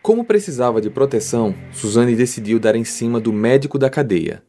Como 0.00 0.24
precisava 0.24 0.80
de 0.80 0.88
proteção, 0.88 1.54
Suzane 1.72 2.16
decidiu 2.16 2.58
dar 2.58 2.74
em 2.74 2.84
cima 2.84 3.20
do 3.20 3.32
médico 3.32 3.78
da 3.78 3.90
cadeia. 3.90 4.42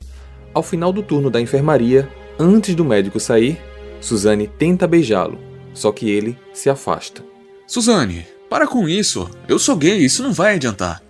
Ao 0.53 0.63
final 0.63 0.93
do 0.93 1.03
turno 1.03 1.29
da 1.29 1.41
enfermaria, 1.41 2.09
antes 2.39 2.73
do 2.73 2.85
médico 2.85 3.19
sair, 3.19 3.59
Suzane 3.99 4.47
tenta 4.47 4.87
beijá-lo, 4.87 5.37
só 5.79 5.91
que 5.91 6.09
ele 6.09 6.37
se 6.53 6.69
afasta. 6.69 7.23
Suzane, 7.65 8.27
para 8.49 8.67
com 8.67 8.89
isso. 8.89 9.29
Eu 9.47 9.57
sou 9.57 9.77
gay, 9.77 9.97
isso 9.97 10.21
não 10.21 10.33
vai 10.33 10.55
adiantar. 10.55 11.01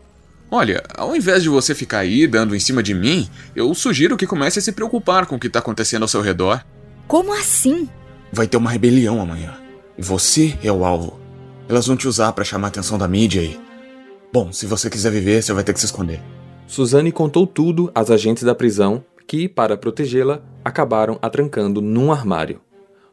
Olha, 0.51 0.83
ao 0.95 1.15
invés 1.15 1.41
de 1.41 1.49
você 1.49 1.73
ficar 1.73 1.99
aí 1.99 2.27
dando 2.27 2.55
em 2.55 2.59
cima 2.59 2.83
de 2.83 2.93
mim, 2.93 3.27
eu 3.55 3.73
sugiro 3.73 4.17
que 4.17 4.27
comece 4.27 4.59
a 4.59 4.61
se 4.61 4.71
preocupar 4.71 5.25
com 5.25 5.35
o 5.35 5.39
que 5.39 5.47
está 5.47 5.59
acontecendo 5.59 6.03
ao 6.03 6.07
seu 6.07 6.21
redor. 6.21 6.63
Como 7.07 7.33
assim? 7.33 7.89
Vai 8.31 8.47
ter 8.47 8.57
uma 8.57 8.69
rebelião 8.69 9.19
amanhã. 9.19 9.55
E 9.97 10.01
você 10.01 10.57
é 10.63 10.71
o 10.71 10.85
alvo. 10.85 11.19
Elas 11.67 11.87
vão 11.87 11.97
te 11.97 12.07
usar 12.07 12.31
para 12.33 12.43
chamar 12.43 12.67
a 12.67 12.69
atenção 12.69 12.97
da 12.97 13.07
mídia 13.07 13.41
e. 13.41 13.59
Bom, 14.31 14.51
se 14.51 14.67
você 14.67 14.89
quiser 14.89 15.11
viver, 15.11 15.41
você 15.41 15.51
vai 15.51 15.63
ter 15.63 15.73
que 15.73 15.79
se 15.79 15.87
esconder. 15.87 16.21
Suzane 16.67 17.11
contou 17.11 17.47
tudo 17.47 17.91
às 17.95 18.11
agentes 18.11 18.43
da 18.43 18.53
prisão, 18.53 19.03
que, 19.25 19.49
para 19.49 19.77
protegê-la, 19.77 20.41
acabaram 20.63 21.17
a 21.21 21.29
trancando 21.29 21.81
num 21.81 22.11
armário. 22.11 22.61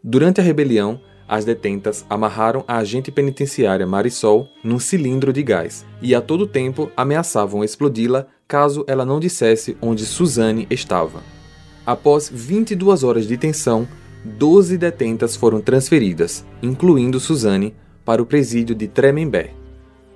Durante 0.03 0.41
a 0.41 0.45
rebelião, 0.45 1.01
as 1.29 1.45
detentas 1.45 2.05
amarraram 2.09 2.65
a 2.69 2.77
agente 2.77 3.11
penitenciária 3.11 3.87
Marisol 3.87 4.49
num 4.63 4.79
cilindro 4.79 5.33
de 5.33 5.43
gás 5.43 5.85
e 6.01 6.15
a 6.15 6.21
todo 6.21 6.47
tempo 6.47 6.91
ameaçavam 6.97 7.65
explodi-la 7.65 8.27
caso 8.47 8.85
ela 8.87 9.05
não 9.05 9.19
dissesse 9.19 9.77
onde 9.83 10.07
Suzane 10.07 10.67
estava. 10.71 11.23
Após 11.85 12.31
22 12.33 13.03
horas 13.03 13.27
de 13.27 13.37
tensão, 13.37 13.87
12 14.25 14.77
detentas 14.77 15.37
foram 15.37 15.61
transferidas, 15.61 16.45
incluindo 16.63 17.21
Suzane, 17.21 17.75
para 18.05 18.23
o 18.23 18.27
presídio 18.27 18.75
de 18.75 18.87
Tremembé. 18.87 19.51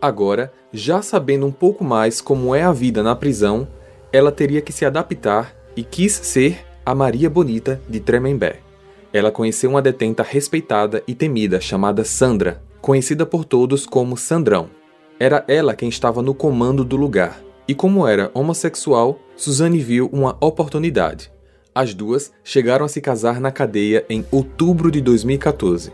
Agora, 0.01 0.53
já 0.73 1.03
sabendo 1.03 1.46
um 1.46 1.53
pouco 1.53 1.85
mais 1.85 2.20
como 2.20 2.55
é 2.55 2.62
a 2.62 2.73
vida 2.73 3.03
na 3.03 3.14
prisão, 3.14 3.68
ela 4.12 4.33
teria 4.33 4.61
que 4.61 4.73
se 4.73 4.85
adaptar 4.85 5.55
e 5.77 5.83
quis 5.83 6.12
ser 6.12 6.64
a 6.85 6.94
Maria 6.94 7.29
Bonita 7.29 7.81
de 7.88 8.01
Tremembé. 8.01 8.69
Ela 9.12 9.33
conheceu 9.33 9.70
uma 9.70 9.83
detenta 9.83 10.23
respeitada 10.23 11.03
e 11.07 11.14
temida 11.14 11.61
chamada 11.61 12.05
Sandra, 12.05 12.62
conhecida 12.81 13.27
por 13.27 13.44
todos 13.44 13.85
como 13.85 14.16
Sandrão. 14.16 14.70
Era 15.18 15.44
ela 15.49 15.75
quem 15.75 15.88
estava 15.88 16.23
no 16.23 16.33
comando 16.33 16.85
do 16.85 16.96
lugar, 16.96 17.42
e 17.66 17.75
como 17.75 18.07
era 18.07 18.31
homossexual, 18.33 19.18
Suzane 19.37 19.79
viu 19.79 20.09
uma 20.12 20.37
oportunidade. 20.40 21.31
As 21.75 21.94
duas 21.94 22.33
chegaram 22.42 22.85
a 22.85 22.88
se 22.88 23.01
casar 23.01 23.40
na 23.40 23.51
cadeia 23.51 24.05
em 24.09 24.25
outubro 24.31 24.90
de 24.90 25.01
2014. 25.01 25.92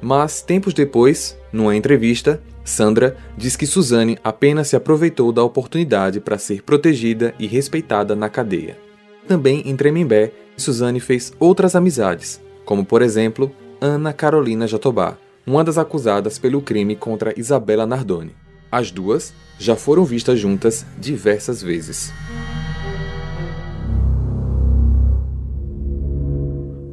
Mas, 0.00 0.42
tempos 0.42 0.72
depois, 0.72 1.36
numa 1.52 1.74
entrevista, 1.74 2.40
Sandra 2.64 3.16
diz 3.36 3.56
que 3.56 3.66
Suzane 3.66 4.18
apenas 4.22 4.68
se 4.68 4.76
aproveitou 4.76 5.32
da 5.32 5.42
oportunidade 5.42 6.20
para 6.20 6.38
ser 6.38 6.62
protegida 6.62 7.34
e 7.38 7.46
respeitada 7.46 8.14
na 8.14 8.28
cadeia. 8.28 8.78
Também 9.26 9.62
em 9.66 9.76
Tremembé, 9.76 10.32
Suzane 10.56 11.00
fez 11.00 11.32
outras 11.38 11.74
amizades, 11.74 12.40
como 12.68 12.84
por 12.84 13.00
exemplo 13.00 13.50
Ana 13.80 14.12
Carolina 14.12 14.66
Jatobá, 14.66 15.16
uma 15.46 15.64
das 15.64 15.78
acusadas 15.78 16.38
pelo 16.38 16.60
crime 16.60 16.94
contra 16.94 17.32
Isabela 17.34 17.86
Nardoni. 17.86 18.32
As 18.70 18.90
duas 18.90 19.32
já 19.58 19.74
foram 19.74 20.04
vistas 20.04 20.38
juntas 20.38 20.84
diversas 21.00 21.62
vezes. 21.62 22.12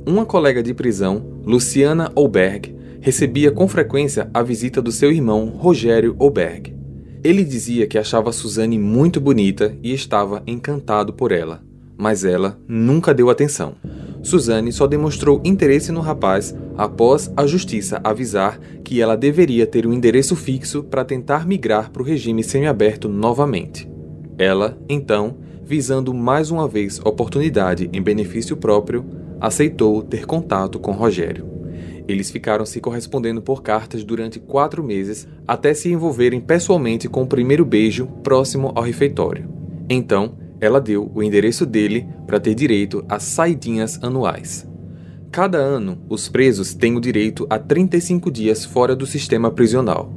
Uma 0.07 0.25
colega 0.25 0.63
de 0.63 0.73
prisão, 0.73 1.41
Luciana 1.43 2.09
Olberg, 2.15 2.73
recebia 3.01 3.51
com 3.51 3.67
frequência 3.67 4.29
a 4.33 4.41
visita 4.41 4.81
do 4.81 4.93
seu 4.93 5.11
irmão 5.11 5.47
Rogério 5.57 6.15
Olberg. 6.17 6.73
Ele 7.21 7.43
dizia 7.43 7.85
que 7.85 7.97
achava 7.97 8.31
Suzane 8.31 8.79
muito 8.79 9.19
bonita 9.19 9.77
e 9.83 9.93
estava 9.93 10.41
encantado 10.47 11.11
por 11.11 11.33
ela, 11.33 11.61
mas 11.97 12.23
ela 12.23 12.57
nunca 12.65 13.13
deu 13.13 13.29
atenção. 13.29 13.75
Suzane 14.25 14.73
só 14.73 14.87
demonstrou 14.87 15.39
interesse 15.45 15.91
no 15.91 16.01
rapaz 16.01 16.55
após 16.75 17.31
a 17.37 17.45
justiça 17.45 18.01
avisar 18.03 18.59
que 18.83 18.99
ela 18.99 19.15
deveria 19.15 19.67
ter 19.67 19.85
um 19.85 19.93
endereço 19.93 20.35
fixo 20.35 20.83
para 20.83 21.05
tentar 21.05 21.45
migrar 21.45 21.91
para 21.91 22.01
o 22.01 22.05
regime 22.05 22.43
semiaberto 22.43 23.07
novamente. 23.07 23.87
Ela, 24.35 24.79
então, 24.89 25.37
visando 25.63 26.11
mais 26.11 26.49
uma 26.49 26.67
vez 26.67 26.99
oportunidade 27.05 27.87
em 27.93 28.01
benefício 28.01 28.57
próprio, 28.57 29.05
aceitou 29.39 30.01
ter 30.01 30.25
contato 30.25 30.79
com 30.79 30.91
Rogério. 30.91 31.45
Eles 32.07 32.31
ficaram 32.31 32.65
se 32.65 32.79
correspondendo 32.79 33.43
por 33.43 33.61
cartas 33.61 34.03
durante 34.03 34.39
quatro 34.39 34.83
meses 34.83 35.27
até 35.47 35.71
se 35.75 35.91
envolverem 35.91 36.41
pessoalmente 36.41 37.07
com 37.07 37.21
o 37.21 37.27
primeiro 37.27 37.63
beijo 37.63 38.07
próximo 38.23 38.71
ao 38.73 38.81
refeitório. 38.81 39.47
Então, 39.87 40.33
ela 40.59 40.79
deu 40.79 41.11
o 41.13 41.21
endereço 41.21 41.65
dele 41.65 42.07
para 42.25 42.39
ter 42.39 42.55
direito 42.55 43.03
a 43.07 43.19
saidinhas 43.19 44.01
anuais. 44.01 44.67
Cada 45.31 45.57
ano, 45.57 45.97
os 46.07 46.29
presos 46.29 46.73
têm 46.73 46.95
o 46.95 47.01
direito 47.01 47.45
a 47.49 47.59
35 47.59 48.31
dias 48.31 48.63
fora 48.63 48.95
do 48.95 49.05
sistema 49.05 49.51
prisional. 49.51 50.11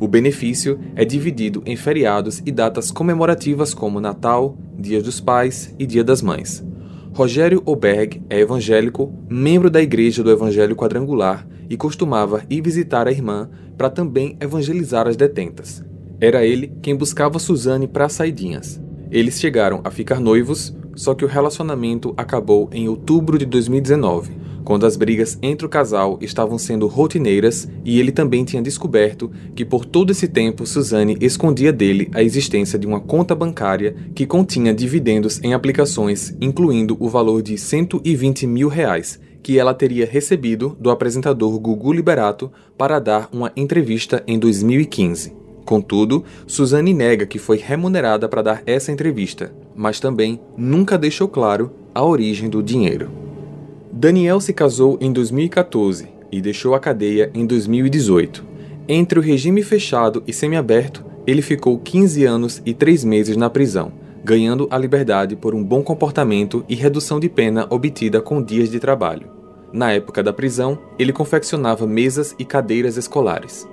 O 0.00 0.08
benefício 0.08 0.80
é 0.96 1.04
dividido 1.04 1.62
em 1.66 1.76
feriados 1.76 2.42
e 2.44 2.50
datas 2.50 2.90
comemorativas 2.90 3.74
como 3.74 4.00
Natal, 4.00 4.56
Dia 4.78 5.02
dos 5.02 5.20
Pais 5.20 5.74
e 5.78 5.86
Dia 5.86 6.02
das 6.02 6.22
Mães. 6.22 6.64
Rogério 7.14 7.62
Oberg 7.66 8.22
é 8.30 8.40
evangélico, 8.40 9.12
membro 9.28 9.70
da 9.70 9.82
Igreja 9.82 10.22
do 10.22 10.30
Evangelho 10.30 10.74
Quadrangular 10.74 11.46
e 11.68 11.76
costumava 11.76 12.42
ir 12.48 12.62
visitar 12.62 13.06
a 13.06 13.12
irmã 13.12 13.50
para 13.76 13.90
também 13.90 14.36
evangelizar 14.40 15.06
as 15.06 15.16
detentas. 15.16 15.84
Era 16.18 16.44
ele 16.44 16.72
quem 16.80 16.96
buscava 16.96 17.38
Suzane 17.38 17.86
para 17.86 18.08
saidinhas. 18.08 18.80
Eles 19.12 19.38
chegaram 19.38 19.82
a 19.84 19.90
ficar 19.90 20.18
noivos, 20.18 20.74
só 20.96 21.14
que 21.14 21.22
o 21.22 21.28
relacionamento 21.28 22.14
acabou 22.16 22.70
em 22.72 22.88
outubro 22.88 23.36
de 23.36 23.44
2019, 23.44 24.32
quando 24.64 24.86
as 24.86 24.96
brigas 24.96 25.38
entre 25.42 25.66
o 25.66 25.68
casal 25.68 26.18
estavam 26.22 26.56
sendo 26.56 26.86
rotineiras 26.86 27.68
e 27.84 28.00
ele 28.00 28.10
também 28.10 28.42
tinha 28.42 28.62
descoberto 28.62 29.30
que 29.54 29.66
por 29.66 29.84
todo 29.84 30.12
esse 30.12 30.26
tempo 30.26 30.66
Suzane 30.66 31.18
escondia 31.20 31.70
dele 31.70 32.10
a 32.14 32.22
existência 32.22 32.78
de 32.78 32.86
uma 32.86 33.00
conta 33.00 33.34
bancária 33.34 33.94
que 34.14 34.24
continha 34.24 34.72
dividendos 34.72 35.38
em 35.42 35.52
aplicações, 35.52 36.34
incluindo 36.40 36.96
o 36.98 37.06
valor 37.06 37.42
de 37.42 37.58
120 37.58 38.46
mil 38.46 38.68
reais, 38.68 39.20
que 39.42 39.58
ela 39.58 39.74
teria 39.74 40.06
recebido 40.06 40.74
do 40.80 40.90
apresentador 40.90 41.58
Gugu 41.58 41.92
Liberato 41.92 42.50
para 42.78 42.98
dar 42.98 43.28
uma 43.30 43.52
entrevista 43.54 44.22
em 44.26 44.38
2015. 44.38 45.41
Contudo, 45.64 46.24
Suzane 46.46 46.92
nega 46.92 47.26
que 47.26 47.38
foi 47.38 47.56
remunerada 47.56 48.28
para 48.28 48.42
dar 48.42 48.62
essa 48.66 48.90
entrevista, 48.90 49.52
mas 49.74 50.00
também 50.00 50.40
nunca 50.56 50.98
deixou 50.98 51.28
claro 51.28 51.70
a 51.94 52.04
origem 52.04 52.48
do 52.48 52.62
dinheiro. 52.62 53.10
Daniel 53.92 54.40
se 54.40 54.52
casou 54.52 54.98
em 55.00 55.12
2014 55.12 56.08
e 56.30 56.40
deixou 56.40 56.74
a 56.74 56.80
cadeia 56.80 57.30
em 57.34 57.46
2018. 57.46 58.44
Entre 58.88 59.18
o 59.18 59.22
regime 59.22 59.62
fechado 59.62 60.22
e 60.26 60.32
semiaberto, 60.32 61.04
ele 61.26 61.42
ficou 61.42 61.78
15 61.78 62.24
anos 62.24 62.62
e 62.66 62.74
3 62.74 63.04
meses 63.04 63.36
na 63.36 63.48
prisão, 63.48 63.92
ganhando 64.24 64.66
a 64.70 64.78
liberdade 64.78 65.36
por 65.36 65.54
um 65.54 65.62
bom 65.62 65.82
comportamento 65.82 66.64
e 66.68 66.74
redução 66.74 67.20
de 67.20 67.28
pena 67.28 67.66
obtida 67.70 68.20
com 68.20 68.42
dias 68.42 68.70
de 68.70 68.80
trabalho. 68.80 69.30
Na 69.72 69.92
época 69.92 70.22
da 70.22 70.32
prisão, 70.32 70.78
ele 70.98 71.12
confeccionava 71.12 71.86
mesas 71.86 72.34
e 72.38 72.44
cadeiras 72.44 72.96
escolares. 72.96 73.66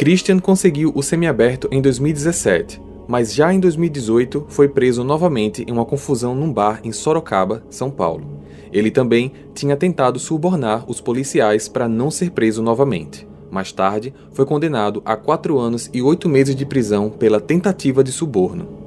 Christian 0.00 0.38
conseguiu 0.38 0.90
o 0.94 1.02
semiaberto 1.02 1.68
em 1.70 1.82
2017, 1.82 2.80
mas 3.06 3.34
já 3.34 3.52
em 3.52 3.60
2018 3.60 4.46
foi 4.48 4.66
preso 4.66 5.04
novamente 5.04 5.62
em 5.68 5.70
uma 5.70 5.84
confusão 5.84 6.34
num 6.34 6.50
bar 6.50 6.80
em 6.82 6.90
Sorocaba, 6.90 7.62
São 7.68 7.90
Paulo. 7.90 8.40
Ele 8.72 8.90
também 8.90 9.30
tinha 9.54 9.76
tentado 9.76 10.18
subornar 10.18 10.90
os 10.90 11.02
policiais 11.02 11.68
para 11.68 11.86
não 11.86 12.10
ser 12.10 12.30
preso 12.30 12.62
novamente. 12.62 13.28
Mais 13.50 13.72
tarde, 13.72 14.14
foi 14.32 14.46
condenado 14.46 15.02
a 15.04 15.16
quatro 15.16 15.58
anos 15.58 15.90
e 15.92 16.00
oito 16.00 16.30
meses 16.30 16.56
de 16.56 16.64
prisão 16.64 17.10
pela 17.10 17.38
tentativa 17.38 18.02
de 18.02 18.10
suborno. 18.10 18.79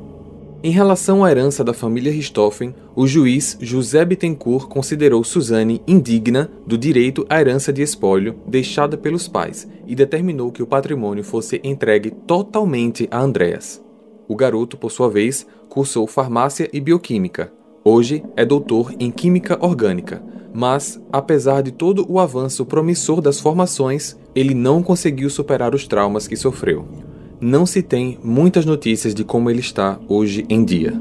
Em 0.65 0.71
relação 0.71 1.25
à 1.25 1.29
herança 1.29 1.61
da 1.61 1.73
família 1.73 2.09
Richthofen, 2.09 2.73
o 2.95 3.05
juiz 3.05 3.57
José 3.59 4.05
Bittencourt 4.05 4.69
considerou 4.69 5.21
Suzanne 5.21 5.81
indigna 5.85 6.49
do 6.65 6.77
direito 6.77 7.25
à 7.29 7.41
herança 7.41 7.73
de 7.73 7.81
espólio 7.81 8.39
deixada 8.47 8.97
pelos 8.97 9.27
pais 9.27 9.67
e 9.85 9.93
determinou 9.93 10.53
que 10.53 10.63
o 10.63 10.65
patrimônio 10.65 11.21
fosse 11.21 11.59
entregue 11.65 12.11
totalmente 12.11 13.09
a 13.11 13.19
Andreas. 13.19 13.83
O 14.25 14.37
garoto, 14.37 14.77
por 14.77 14.89
sua 14.89 15.09
vez, 15.09 15.45
cursou 15.67 16.07
farmácia 16.07 16.69
e 16.71 16.79
bioquímica. 16.79 17.51
Hoje 17.83 18.23
é 18.37 18.45
doutor 18.45 18.93
em 18.97 19.11
química 19.11 19.57
orgânica, 19.59 20.23
mas, 20.53 20.97
apesar 21.11 21.61
de 21.61 21.73
todo 21.73 22.05
o 22.09 22.21
avanço 22.21 22.65
promissor 22.65 23.19
das 23.19 23.37
formações, 23.37 24.17
ele 24.33 24.53
não 24.53 24.81
conseguiu 24.81 25.29
superar 25.29 25.75
os 25.75 25.85
traumas 25.85 26.25
que 26.25 26.37
sofreu 26.37 27.02
não 27.43 27.65
se 27.65 27.81
tem 27.81 28.17
muitas 28.23 28.65
notícias 28.65 29.13
de 29.13 29.25
como 29.25 29.49
ele 29.49 29.59
está 29.59 29.99
hoje 30.07 30.45
em 30.47 30.63
dia. 30.63 30.93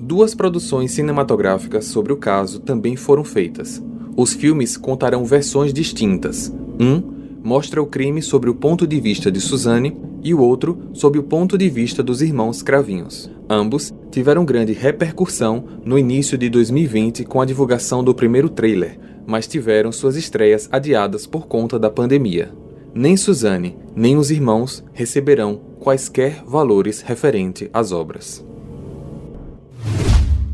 Duas 0.00 0.34
produções 0.34 0.92
cinematográficas 0.92 1.84
sobre 1.84 2.14
o 2.14 2.16
caso 2.16 2.60
também 2.60 2.96
foram 2.96 3.22
feitas. 3.22 3.82
Os 4.16 4.32
filmes 4.32 4.78
contarão 4.78 5.22
versões 5.22 5.74
distintas. 5.74 6.50
Um 6.80 7.02
mostra 7.44 7.82
o 7.82 7.86
crime 7.86 8.22
sobre 8.22 8.48
o 8.48 8.54
ponto 8.54 8.86
de 8.86 8.98
vista 8.98 9.30
de 9.30 9.38
Suzanne 9.38 9.94
e 10.24 10.32
o 10.32 10.40
outro 10.40 10.78
sob 10.94 11.18
o 11.18 11.22
ponto 11.22 11.58
de 11.58 11.68
vista 11.68 12.02
dos 12.02 12.22
irmãos 12.22 12.62
Cravinhos. 12.62 13.30
Ambos 13.46 13.92
tiveram 14.10 14.46
grande 14.46 14.72
repercussão 14.72 15.64
no 15.84 15.98
início 15.98 16.38
de 16.38 16.48
2020 16.48 17.24
com 17.24 17.38
a 17.38 17.44
divulgação 17.44 18.02
do 18.02 18.14
primeiro 18.14 18.48
trailer, 18.48 18.98
mas 19.26 19.46
tiveram 19.46 19.92
suas 19.92 20.16
estreias 20.16 20.70
adiadas 20.72 21.26
por 21.26 21.46
conta 21.46 21.78
da 21.78 21.90
pandemia 21.90 22.50
nem 22.94 23.16
Suzane, 23.16 23.76
nem 23.94 24.16
os 24.16 24.30
irmãos 24.30 24.84
receberão 24.92 25.60
quaisquer 25.78 26.42
valores 26.46 27.00
referente 27.00 27.70
às 27.72 27.92
obras. 27.92 28.44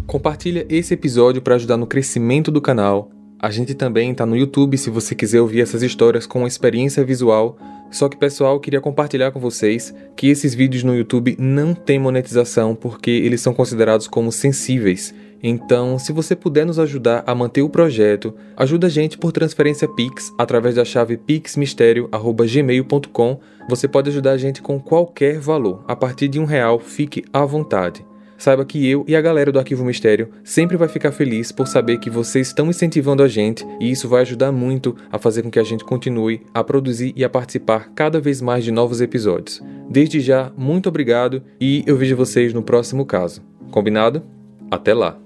Compartilha 0.07 0.65
esse 0.69 0.95
episódio 0.95 1.43
para 1.43 1.57
ajudar 1.57 1.77
no 1.77 1.87
crescimento 1.87 2.51
do 2.51 2.61
canal. 2.61 3.11
A 3.39 3.51
gente 3.51 3.75
também 3.75 4.13
está 4.13 4.25
no 4.25 4.37
YouTube 4.37 4.79
se 4.79 4.89
você 4.89 5.15
quiser 5.15 5.41
ouvir 5.41 5.61
essas 5.61 5.83
histórias 5.83 6.27
com 6.27 6.47
experiência 6.47 7.05
visual. 7.05 7.59
Só 7.91 8.09
que, 8.09 8.17
pessoal, 8.17 8.59
queria 8.59 8.81
compartilhar 8.81 9.31
com 9.31 9.41
vocês 9.41 9.95
que 10.17 10.29
esses 10.29 10.55
vídeos 10.55 10.83
no 10.83 10.97
YouTube 10.97 11.37
não 11.39 11.75
têm 11.75 11.99
monetização 11.99 12.75
porque 12.75 13.11
eles 13.11 13.41
são 13.41 13.53
considerados 13.53 14.09
como 14.09 14.33
sensíveis 14.33 15.15
então, 15.43 15.99
se 15.99 16.13
você 16.13 16.37
puder 16.37 16.65
nos 16.65 16.79
ajudar 16.79 17.25
a 17.27 17.35
manter 17.35 17.63
o 17.63 17.69
projeto, 17.69 18.33
ajuda 18.57 18.87
a 18.87 18.91
gente 18.91 19.19
por 19.19 19.33
transferência 19.33 19.89
Pix 19.89 20.33
através 20.39 20.75
da 20.75 20.85
chave 20.85 21.17
pixmistério@gmail.com. 21.17 23.41
Você 23.69 23.89
pode 23.89 24.11
ajudar 24.11 24.33
a 24.33 24.39
gente 24.39 24.61
com 24.63 24.81
qualquer 24.81 25.39
valor. 25.39 25.85
A 25.87 25.97
partir 25.97 26.29
de 26.29 26.39
um 26.39 26.45
real, 26.45 26.79
fique 26.79 27.25
à 27.33 27.45
vontade. 27.45 28.05
Saiba 28.39 28.65
que 28.65 28.87
eu 28.87 29.05
e 29.09 29.17
a 29.17 29.21
galera 29.21 29.51
do 29.51 29.59
Arquivo 29.59 29.85
Mistério 29.85 30.29
sempre 30.45 30.77
vai 30.77 30.87
ficar 30.89 31.11
feliz 31.11 31.51
por 31.51 31.67
saber 31.67 31.99
que 31.99 32.11
vocês 32.11 32.49
estão 32.49 32.69
incentivando 32.69 33.23
a 33.23 33.29
gente 33.29 33.67
e 33.81 33.91
isso 33.91 34.09
vai 34.09 34.21
ajudar 34.23 34.53
muito 34.53 34.95
a 35.11 35.19
fazer 35.19 35.43
com 35.43 35.51
que 35.51 35.59
a 35.59 35.65
gente 35.65 35.85
continue 35.85 36.43
a 36.53 36.63
produzir 36.63 37.15
e 37.17 37.25
a 37.25 37.31
participar 37.31 37.91
cada 37.95 38.21
vez 38.21 38.43
mais 38.43 38.63
de 38.63 38.71
novos 38.71 39.01
episódios. 39.01 39.63
Desde 39.89 40.21
já, 40.21 40.53
muito 40.57 40.89
obrigado 40.89 41.43
e 41.59 41.83
eu 41.87 41.97
vejo 41.97 42.15
vocês 42.15 42.53
no 42.53 42.63
próximo 42.63 43.07
caso. 43.07 43.43
Combinado? 43.71 44.23
Até 44.71 44.93
lá! 44.93 45.26